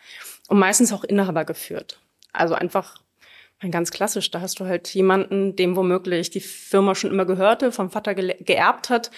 [0.47, 1.99] und meistens auch Inhaber geführt.
[2.31, 3.01] Also einfach
[3.69, 7.91] ganz klassisch, da hast du halt jemanden, dem womöglich die Firma schon immer gehörte, vom
[7.91, 9.11] Vater geerbt hat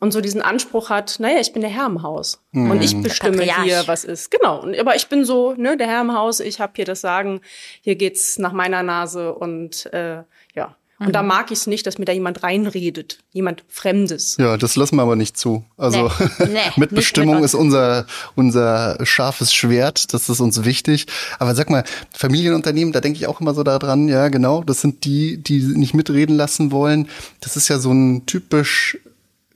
[0.00, 2.70] und so diesen Anspruch hat, naja, ich bin der Herr im Haus mhm.
[2.70, 4.30] und ich bestimme hier, was ist.
[4.30, 7.42] Genau, aber ich bin so, ne, der Herr im Haus, ich habe hier das Sagen,
[7.82, 10.22] hier geht's nach meiner Nase und äh,
[10.54, 10.74] ja.
[10.98, 11.12] Und mhm.
[11.12, 14.36] da mag ich es nicht, dass mir da jemand reinredet, jemand Fremdes.
[14.38, 15.64] Ja, das lassen wir aber nicht zu.
[15.78, 21.06] Also nee, nee, Mitbestimmung mit ist unser, unser scharfes Schwert, das ist uns wichtig.
[21.38, 25.06] Aber sag mal, Familienunternehmen, da denke ich auch immer so daran, ja genau, das sind
[25.06, 27.08] die, die nicht mitreden lassen wollen.
[27.40, 28.98] Das ist ja so ein typisch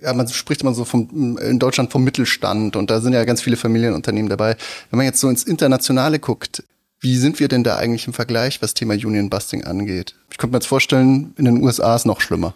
[0.05, 3.43] ja, man spricht immer so vom, in Deutschland vom Mittelstand und da sind ja ganz
[3.43, 4.57] viele Familienunternehmen dabei.
[4.91, 6.63] Wenn man jetzt so ins Internationale guckt,
[7.01, 10.15] wie sind wir denn da eigentlich im Vergleich, was Thema Union Busting angeht?
[10.31, 12.55] Ich könnte mir jetzt vorstellen, in den USA ist es noch schlimmer.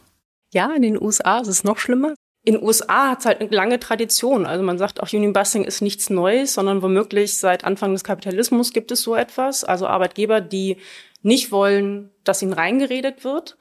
[0.53, 2.15] Ja, in den USA ist es noch schlimmer.
[2.45, 4.47] In den USA hat es halt eine lange Tradition.
[4.47, 8.73] Also man sagt auch, Union Busting ist nichts Neues, sondern womöglich seit Anfang des Kapitalismus
[8.73, 9.65] gibt es so etwas.
[9.65, 10.79] Also Arbeitgeber, die
[11.23, 13.59] nicht wollen, dass ihnen reingeredet wird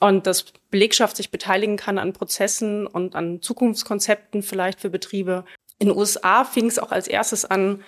[0.00, 5.44] und dass Belegschaft sich beteiligen kann an Prozessen und an Zukunftskonzepten vielleicht für Betriebe.
[5.78, 7.82] In den USA fing es auch als erstes an,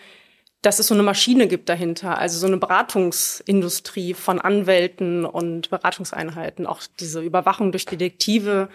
[0.62, 6.66] dass es so eine Maschine gibt dahinter, also so eine Beratungsindustrie von Anwälten und Beratungseinheiten,
[6.66, 8.68] auch diese Überwachung durch Detektive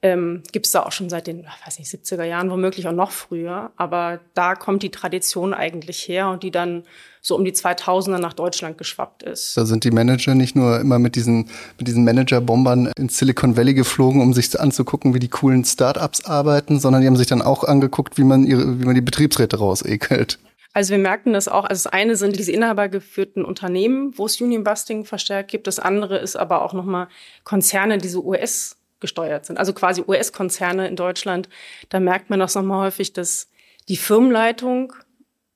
[0.00, 3.10] ähm, gibt es da auch schon seit den, weiß nicht, 70er Jahren, womöglich auch noch
[3.10, 3.72] früher.
[3.76, 6.84] Aber da kommt die Tradition eigentlich her und die dann
[7.20, 9.56] so um die 2000er nach Deutschland geschwappt ist.
[9.56, 13.74] Da sind die Manager nicht nur immer mit diesen, mit diesen Manager-Bombern ins Silicon Valley
[13.74, 17.64] geflogen, um sich anzugucken, wie die coolen Startups arbeiten, sondern die haben sich dann auch
[17.64, 20.38] angeguckt, wie man ihre, wie man die Betriebsräte rausekelt.
[20.74, 21.64] Also wir merken das auch.
[21.64, 25.66] Also das eine sind diese inhabergeführten Unternehmen, wo es Union Busting verstärkt gibt.
[25.66, 27.08] Das andere ist aber auch nochmal
[27.42, 29.58] Konzerne, diese US gesteuert sind.
[29.58, 31.48] Also quasi US-Konzerne in Deutschland.
[31.88, 33.48] Da merkt man das nochmal häufig, dass
[33.88, 34.92] die Firmenleitung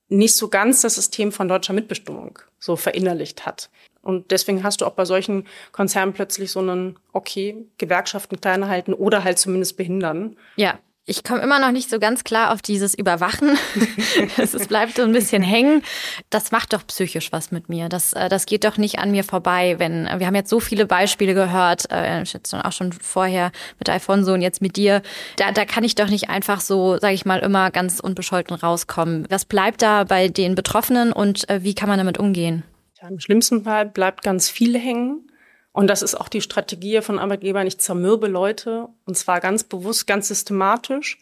[0.09, 3.71] nicht so ganz das System von deutscher Mitbestimmung so verinnerlicht hat.
[4.03, 8.93] Und deswegen hast du auch bei solchen Konzernen plötzlich so einen, okay, Gewerkschaften klein halten
[8.93, 10.37] oder halt zumindest behindern.
[10.57, 13.59] Ja, ich komme immer noch nicht so ganz klar auf dieses Überwachen.
[14.37, 15.83] Es bleibt so ein bisschen hängen.
[16.31, 17.89] Das macht doch psychisch was mit mir.
[17.89, 20.87] Das, äh, das geht doch nicht an mir vorbei, wenn wir haben jetzt so viele
[20.87, 25.03] Beispiele gehört, äh, jetzt auch schon vorher mit Alfonso und jetzt mit dir.
[25.37, 29.27] Da, da kann ich doch nicht einfach so, sage ich mal, immer ganz unbescholten rauskommen.
[29.29, 32.63] Was bleibt da bei den Betroffenen und äh, wie kann man damit umgehen?
[33.01, 35.27] Ja, Im schlimmsten Fall bleibt ganz viel hängen.
[35.73, 37.67] Und das ist auch die Strategie von Arbeitgebern.
[37.67, 41.19] Ich zermürbe Leute und zwar ganz bewusst, ganz systematisch.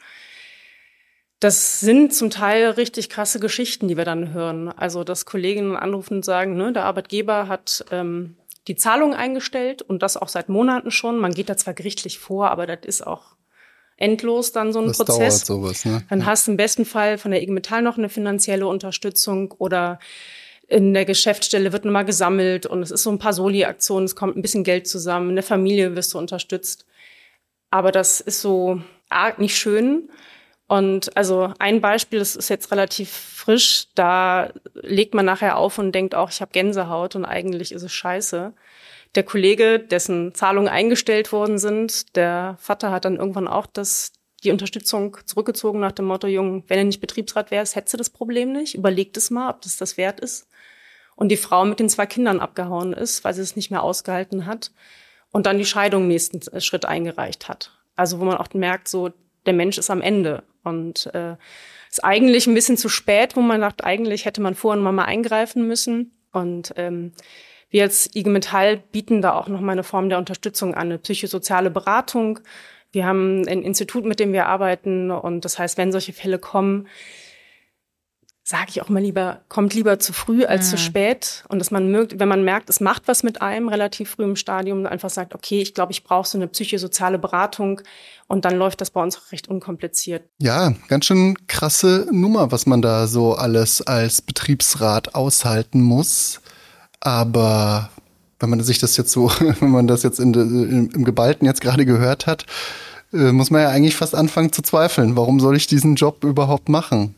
[1.38, 4.68] Das sind zum Teil richtig krasse Geschichten, die wir dann hören.
[4.68, 8.36] Also, dass Kolleginnen anrufen und sagen, ne, der Arbeitgeber hat ähm,
[8.68, 11.18] die Zahlung eingestellt und das auch seit Monaten schon.
[11.18, 13.36] Man geht da zwar gerichtlich vor, aber das ist auch
[13.96, 15.44] endlos dann so ein das Prozess.
[15.44, 16.04] Dauert sowas, ne?
[16.10, 16.26] Dann ja.
[16.26, 19.98] hast du im besten Fall von der IG Metall noch eine finanzielle Unterstützung oder
[20.70, 24.36] in der Geschäftsstelle wird nochmal gesammelt und es ist so ein paar Soli-Aktionen, es kommt
[24.36, 26.86] ein bisschen Geld zusammen, in der Familie wirst du unterstützt.
[27.70, 30.08] Aber das ist so arg nicht schön.
[30.68, 35.90] Und also ein Beispiel, das ist jetzt relativ frisch, da legt man nachher auf und
[35.92, 38.54] denkt auch, ich habe Gänsehaut und eigentlich ist es scheiße.
[39.16, 44.12] Der Kollege, dessen Zahlungen eingestellt worden sind, der Vater hat dann irgendwann auch das,
[44.44, 48.10] die Unterstützung zurückgezogen nach dem Motto, Jung, wenn du nicht Betriebsrat wärst, hättest du das
[48.10, 48.76] Problem nicht.
[48.76, 50.46] Überleg es mal, ob das das wert ist
[51.20, 54.46] und die Frau mit den zwei Kindern abgehauen ist, weil sie es nicht mehr ausgehalten
[54.46, 54.72] hat
[55.30, 57.72] und dann die Scheidung nächsten Schritt eingereicht hat.
[57.94, 59.10] Also wo man auch merkt, so
[59.44, 61.36] der Mensch ist am Ende und äh,
[61.90, 65.66] ist eigentlich ein bisschen zu spät, wo man sagt, eigentlich hätte man vorher mal eingreifen
[65.66, 67.12] müssen und ähm,
[67.68, 70.98] wir als IG Metall bieten da auch noch mal eine Form der Unterstützung an, eine
[70.98, 72.40] psychosoziale Beratung.
[72.92, 76.88] Wir haben ein Institut, mit dem wir arbeiten und das heißt, wenn solche Fälle kommen,
[78.50, 80.70] sage ich auch mal lieber, kommt lieber zu früh als mhm.
[80.70, 81.44] zu spät.
[81.48, 84.34] Und dass man mögt, wenn man merkt, es macht was mit einem relativ früh im
[84.34, 87.80] Stadium, einfach sagt, okay, ich glaube, ich brauche so eine psychosoziale Beratung.
[88.26, 90.24] Und dann läuft das bei uns recht unkompliziert.
[90.38, 96.40] Ja, ganz schön krasse Nummer, was man da so alles als Betriebsrat aushalten muss.
[96.98, 97.90] Aber
[98.40, 101.60] wenn man sich das jetzt so, wenn man das jetzt in, in, im Geballten jetzt
[101.60, 102.46] gerade gehört hat,
[103.12, 105.14] äh, muss man ja eigentlich fast anfangen zu zweifeln.
[105.14, 107.14] Warum soll ich diesen Job überhaupt machen?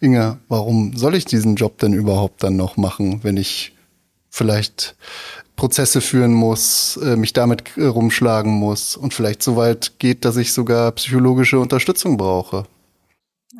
[0.00, 3.74] Inge, warum soll ich diesen Job denn überhaupt dann noch machen, wenn ich
[4.30, 4.96] vielleicht
[5.56, 10.38] Prozesse führen muss, äh, mich damit äh, rumschlagen muss und vielleicht so weit geht, dass
[10.38, 12.64] ich sogar psychologische Unterstützung brauche?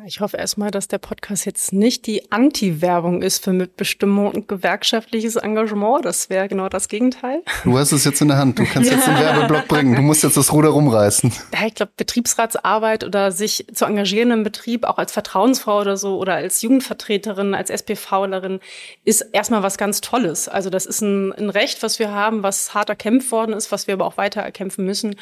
[0.05, 5.35] Ich hoffe erstmal, dass der Podcast jetzt nicht die Anti-Werbung ist für Mitbestimmung und gewerkschaftliches
[5.35, 6.05] Engagement.
[6.05, 7.43] Das wäre genau das Gegenteil.
[7.63, 8.57] Du hast es jetzt in der Hand.
[8.57, 9.95] Du kannst jetzt den Werbeblock bringen.
[9.95, 11.31] Du musst jetzt das Ruder rumreißen.
[11.53, 16.17] Ja, ich glaube, Betriebsratsarbeit oder sich zu engagieren im Betrieb, auch als Vertrauensfrau oder so
[16.17, 18.59] oder als Jugendvertreterin, als SPVlerin,
[19.03, 20.47] ist erstmal was ganz Tolles.
[20.47, 23.85] Also das ist ein, ein Recht, was wir haben, was hart erkämpft worden ist, was
[23.85, 25.15] wir aber auch weiter erkämpfen müssen.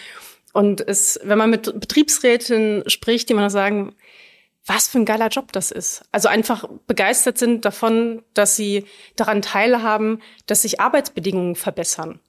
[0.54, 3.94] Und es, wenn man mit Betriebsräten spricht, die man sagen,
[4.70, 6.04] was für ein geiler Job das ist.
[6.12, 12.20] Also einfach begeistert sind davon, dass sie daran teilhaben, dass sich Arbeitsbedingungen verbessern.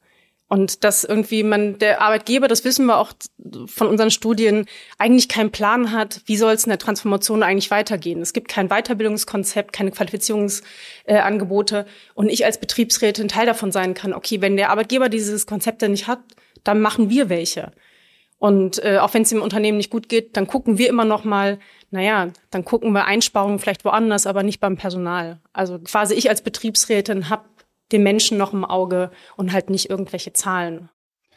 [0.48, 3.12] Und dass irgendwie man, der Arbeitgeber, das wissen wir auch
[3.66, 4.66] von unseren Studien,
[4.98, 8.20] eigentlich keinen Plan hat, wie soll es in der Transformation eigentlich weitergehen.
[8.20, 11.79] Es gibt kein Weiterbildungskonzept, keine Qualifizierungsangebote.
[11.79, 15.83] Äh, und ich als Betriebsrätin Teil davon sein kann, okay, wenn der Arbeitgeber dieses Konzept
[15.83, 16.20] nicht hat,
[16.64, 17.70] dann machen wir welche.
[18.40, 21.24] Und äh, auch wenn es dem Unternehmen nicht gut geht, dann gucken wir immer noch
[21.24, 21.59] mal,
[21.90, 25.41] naja, dann gucken wir Einsparungen vielleicht woanders, aber nicht beim Personal.
[25.53, 27.45] Also quasi ich als Betriebsrätin habe
[27.93, 30.88] den Menschen noch im Auge und halt nicht irgendwelche Zahlen.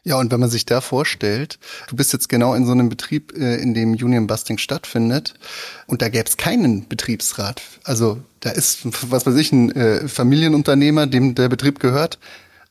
[0.06, 3.34] Ja, und wenn man sich da vorstellt, du bist jetzt genau in so einem Betrieb,
[3.38, 5.34] äh, in dem Union Busting stattfindet,
[5.88, 7.62] und da gäbe es keinen Betriebsrat.
[7.84, 8.82] Also da ist,
[9.12, 12.18] was weiß ich, ein äh, Familienunternehmer, dem der Betrieb gehört,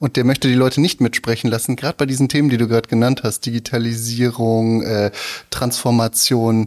[0.02, 2.88] und der möchte die Leute nicht mitsprechen lassen, gerade bei diesen Themen, die du gerade
[2.88, 5.12] genannt hast, Digitalisierung, äh,
[5.50, 6.66] Transformation,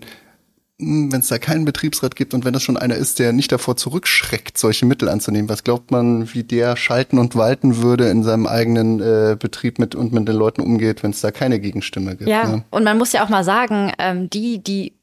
[0.79, 3.51] hm, wenn es da keinen Betriebsrat gibt und wenn das schon einer ist, der nicht
[3.51, 8.23] davor zurückschreckt, solche Mittel anzunehmen, was glaubt man, wie der schalten und walten würde in
[8.23, 12.15] seinem eigenen äh, Betrieb mit und mit den Leuten umgeht, wenn es da keine Gegenstimme
[12.15, 12.29] gibt?
[12.29, 12.63] Ja, ne?
[12.69, 14.93] und man muss ja auch mal sagen, ähm, die, die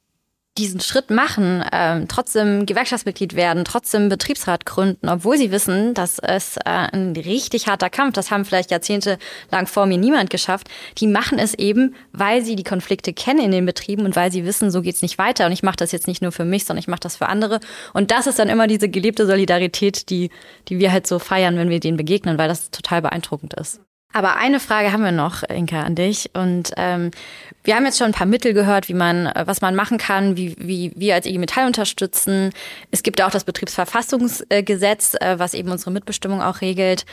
[0.58, 6.58] diesen Schritt machen, ähm, trotzdem Gewerkschaftsmitglied werden, trotzdem Betriebsrat gründen, obwohl sie wissen, dass es
[6.58, 11.38] äh, ein richtig harter Kampf, das haben vielleicht jahrzehntelang vor mir niemand geschafft, die machen
[11.38, 14.82] es eben, weil sie die Konflikte kennen in den Betrieben und weil sie wissen, so
[14.82, 15.46] geht's nicht weiter.
[15.46, 17.60] Und ich mache das jetzt nicht nur für mich, sondern ich mache das für andere.
[17.94, 20.30] Und das ist dann immer diese gelebte Solidarität, die,
[20.68, 23.80] die wir halt so feiern, wenn wir denen begegnen, weil das total beeindruckend ist.
[24.12, 26.30] Aber eine Frage haben wir noch, Inka, an dich.
[26.34, 27.10] Und ähm,
[27.64, 30.36] wir haben jetzt schon ein paar Mittel gehört, wie man, äh, was man machen kann,
[30.36, 32.50] wie, wie wir als IG Metall unterstützen.
[32.90, 37.06] Es gibt auch das Betriebsverfassungsgesetz, äh, was eben unsere Mitbestimmung auch regelt.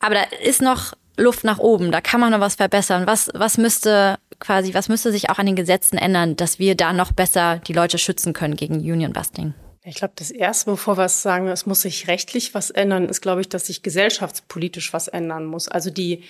[0.00, 1.92] Aber da ist noch Luft nach oben.
[1.92, 3.06] Da kann man noch was verbessern.
[3.06, 6.92] Was, was müsste quasi, was müsste sich auch an den Gesetzen ändern, dass wir da
[6.92, 9.54] noch besser die Leute schützen können gegen Union Busting?
[9.88, 13.20] Ich glaube, das Erste, bevor wir es sagen, es muss sich rechtlich was ändern, ist,
[13.20, 15.68] glaube ich, dass sich gesellschaftspolitisch was ändern muss.
[15.68, 16.24] Also die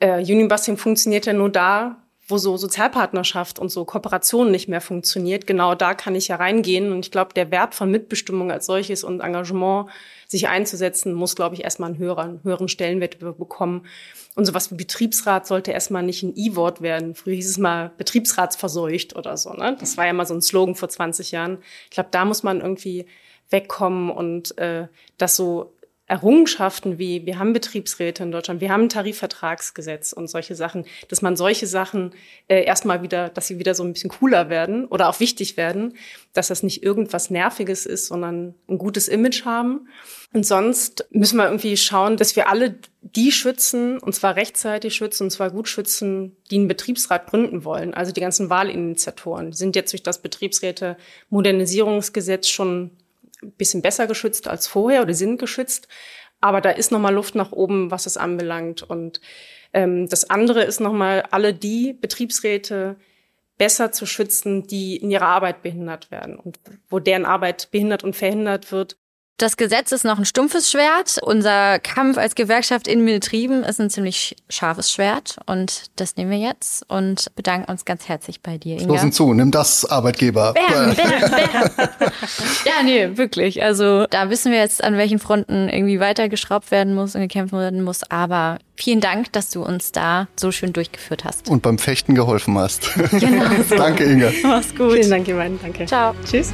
[0.00, 2.02] äh, Union Busting funktioniert ja nur da,
[2.32, 5.46] wo so Sozialpartnerschaft und so Kooperation nicht mehr funktioniert.
[5.46, 6.90] Genau da kann ich ja reingehen.
[6.90, 9.88] Und ich glaube, der Wert von Mitbestimmung als solches und Engagement,
[10.26, 13.86] sich einzusetzen, muss, glaube ich, erstmal einen höheren, höheren Stellenwert bekommen.
[14.34, 17.14] Und sowas wie Betriebsrat sollte erstmal nicht ein I-Wort werden.
[17.14, 19.52] Früher hieß es mal betriebsratsverseucht oder so.
[19.52, 19.76] Ne?
[19.78, 21.58] Das war ja mal so ein Slogan vor 20 Jahren.
[21.84, 23.06] Ich glaube, da muss man irgendwie
[23.50, 25.74] wegkommen und äh, das so
[26.12, 31.22] Errungenschaften wie, wir haben Betriebsräte in Deutschland, wir haben ein Tarifvertragsgesetz und solche Sachen, dass
[31.22, 32.12] man solche Sachen
[32.48, 35.94] äh, erstmal wieder, dass sie wieder so ein bisschen cooler werden oder auch wichtig werden,
[36.34, 39.88] dass das nicht irgendwas Nerviges ist, sondern ein gutes Image haben.
[40.34, 45.22] Und sonst müssen wir irgendwie schauen, dass wir alle die schützen, und zwar rechtzeitig schützen,
[45.24, 47.94] und zwar gut schützen, die einen Betriebsrat gründen wollen.
[47.94, 49.54] Also die ganzen Wahlinitiatoren.
[49.54, 52.90] Sind jetzt durch das Betriebsräte-Modernisierungsgesetz schon
[53.42, 55.88] bisschen besser geschützt als vorher oder sind geschützt.
[56.40, 58.82] Aber da ist nochmal Luft nach oben, was es anbelangt.
[58.82, 59.20] Und
[59.72, 62.96] ähm, das andere ist nochmal, alle die Betriebsräte
[63.58, 68.16] besser zu schützen, die in ihrer Arbeit behindert werden und wo deren Arbeit behindert und
[68.16, 68.96] verhindert wird.
[69.42, 71.18] Das Gesetz ist noch ein stumpfes Schwert.
[71.20, 75.38] Unser Kampf als Gewerkschaft in Betrieben ist ein ziemlich scharfes Schwert.
[75.46, 79.02] Und das nehmen wir jetzt und bedanken uns ganz herzlich bei dir, Inga.
[79.02, 80.54] Los zu, nimm das, Arbeitgeber.
[80.54, 81.30] Bam, bam,
[81.76, 81.88] bam.
[82.64, 83.64] ja, nee, wirklich.
[83.64, 87.82] Also da wissen wir jetzt, an welchen Fronten irgendwie weitergeschraubt werden muss und gekämpft werden
[87.82, 88.08] muss.
[88.12, 91.50] Aber vielen Dank, dass du uns da so schön durchgeführt hast.
[91.50, 92.94] Und beim Fechten geholfen hast.
[93.10, 93.74] Genau so.
[93.76, 94.30] Danke, Inga.
[94.44, 94.92] Mach's gut.
[94.92, 95.58] Vielen Dank, Ivan.
[95.60, 95.86] Danke.
[95.86, 96.14] Ciao.
[96.30, 96.52] Tschüss.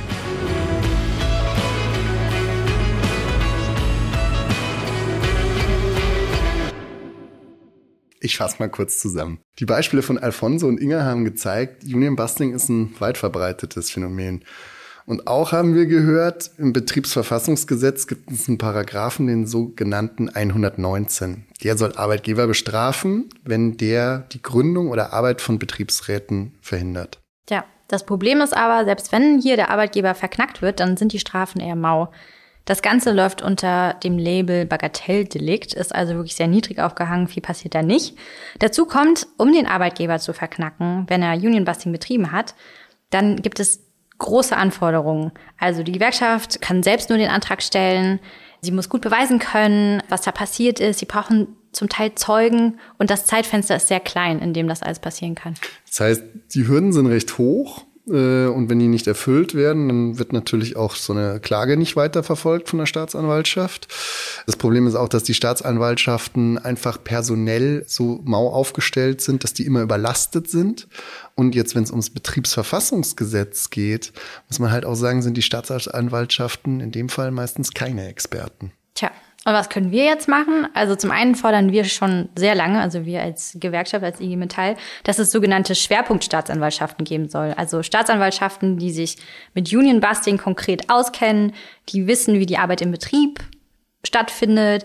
[8.21, 9.39] Ich fasse mal kurz zusammen.
[9.59, 14.45] Die Beispiele von Alfonso und Inga haben gezeigt, Union Busting ist ein weit verbreitetes Phänomen.
[15.09, 21.47] Und auch haben wir gehört, im Betriebsverfassungsgesetz gibt es einen Paragraphen, den sogenannten 119.
[21.63, 27.21] Der soll Arbeitgeber bestrafen, wenn der die Gründung oder Arbeit von Betriebsräten verhindert.
[27.49, 31.21] Ja, das Problem ist aber, selbst wenn hier der Arbeitgeber verknackt wird, dann sind die
[31.21, 32.13] Strafen eher mau.
[32.69, 37.75] Das Ganze läuft unter dem Label Bagatelldelikt, ist also wirklich sehr niedrig aufgehangen, viel passiert
[37.75, 38.15] da nicht.
[38.59, 42.55] Dazu kommt, um den Arbeitgeber zu verknacken, wenn er Unionbusting betrieben hat,
[43.09, 43.81] dann gibt es
[44.19, 45.33] große Anforderungen.
[45.59, 48.21] Also die Gewerkschaft kann selbst nur den Antrag stellen,
[48.61, 53.09] sie muss gut beweisen können, was da passiert ist, sie brauchen zum Teil Zeugen und
[53.09, 55.55] das Zeitfenster ist sehr klein, in dem das alles passieren kann.
[55.87, 60.33] Das heißt, die Hürden sind recht hoch und wenn die nicht erfüllt werden, dann wird
[60.33, 63.89] natürlich auch so eine Klage nicht weiterverfolgt von der Staatsanwaltschaft.
[64.47, 69.67] Das Problem ist auch, dass die Staatsanwaltschaften einfach personell so mau aufgestellt sind, dass die
[69.67, 70.89] immer überlastet sind.
[71.35, 74.13] Und jetzt, wenn es ums Betriebsverfassungsgesetz geht,
[74.49, 78.73] muss man halt auch sagen, sind die Staatsanwaltschaften in dem Fall meistens keine Experten.
[78.95, 79.11] Tja,
[79.45, 80.67] und was können wir jetzt machen?
[80.75, 84.77] Also zum einen fordern wir schon sehr lange, also wir als Gewerkschaft, als IG Metall,
[85.05, 87.55] dass es sogenannte Schwerpunktstaatsanwaltschaften geben soll.
[87.57, 89.17] Also Staatsanwaltschaften, die sich
[89.55, 91.55] mit Union Busting konkret auskennen,
[91.89, 93.41] die wissen, wie die Arbeit im Betrieb
[94.05, 94.85] stattfindet,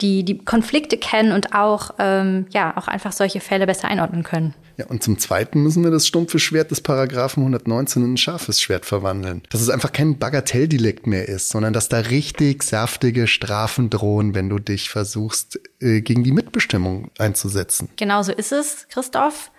[0.00, 4.54] die die Konflikte kennen und auch, ähm, ja, auch einfach solche Fälle besser einordnen können.
[4.76, 8.60] Ja, und zum Zweiten müssen wir das stumpfe Schwert des Paragraphen 119 in ein scharfes
[8.60, 9.42] Schwert verwandeln.
[9.50, 14.48] Dass es einfach kein Bagatelldelikt mehr ist, sondern dass da richtig saftige Strafen drohen, wenn
[14.48, 17.90] du dich versuchst, äh, gegen die Mitbestimmung einzusetzen.
[17.96, 19.50] Genau so ist es, Christoph.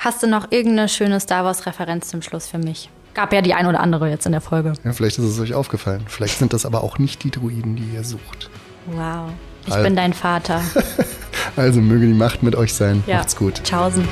[0.00, 2.88] Hast du noch irgendeine schöne Star Wars-Referenz zum Schluss für mich?
[3.14, 4.74] Gab ja die ein oder andere jetzt in der Folge.
[4.84, 6.04] Ja, vielleicht ist es euch aufgefallen.
[6.06, 8.48] Vielleicht sind das aber auch nicht die Druiden, die ihr sucht.
[8.86, 9.32] Wow.
[9.68, 10.60] Ich Al bin dein Vater.
[11.56, 13.02] Also möge die Macht mit euch sein.
[13.06, 13.16] Ja.
[13.16, 13.62] Macht's gut.
[13.64, 14.06] Tschaußen.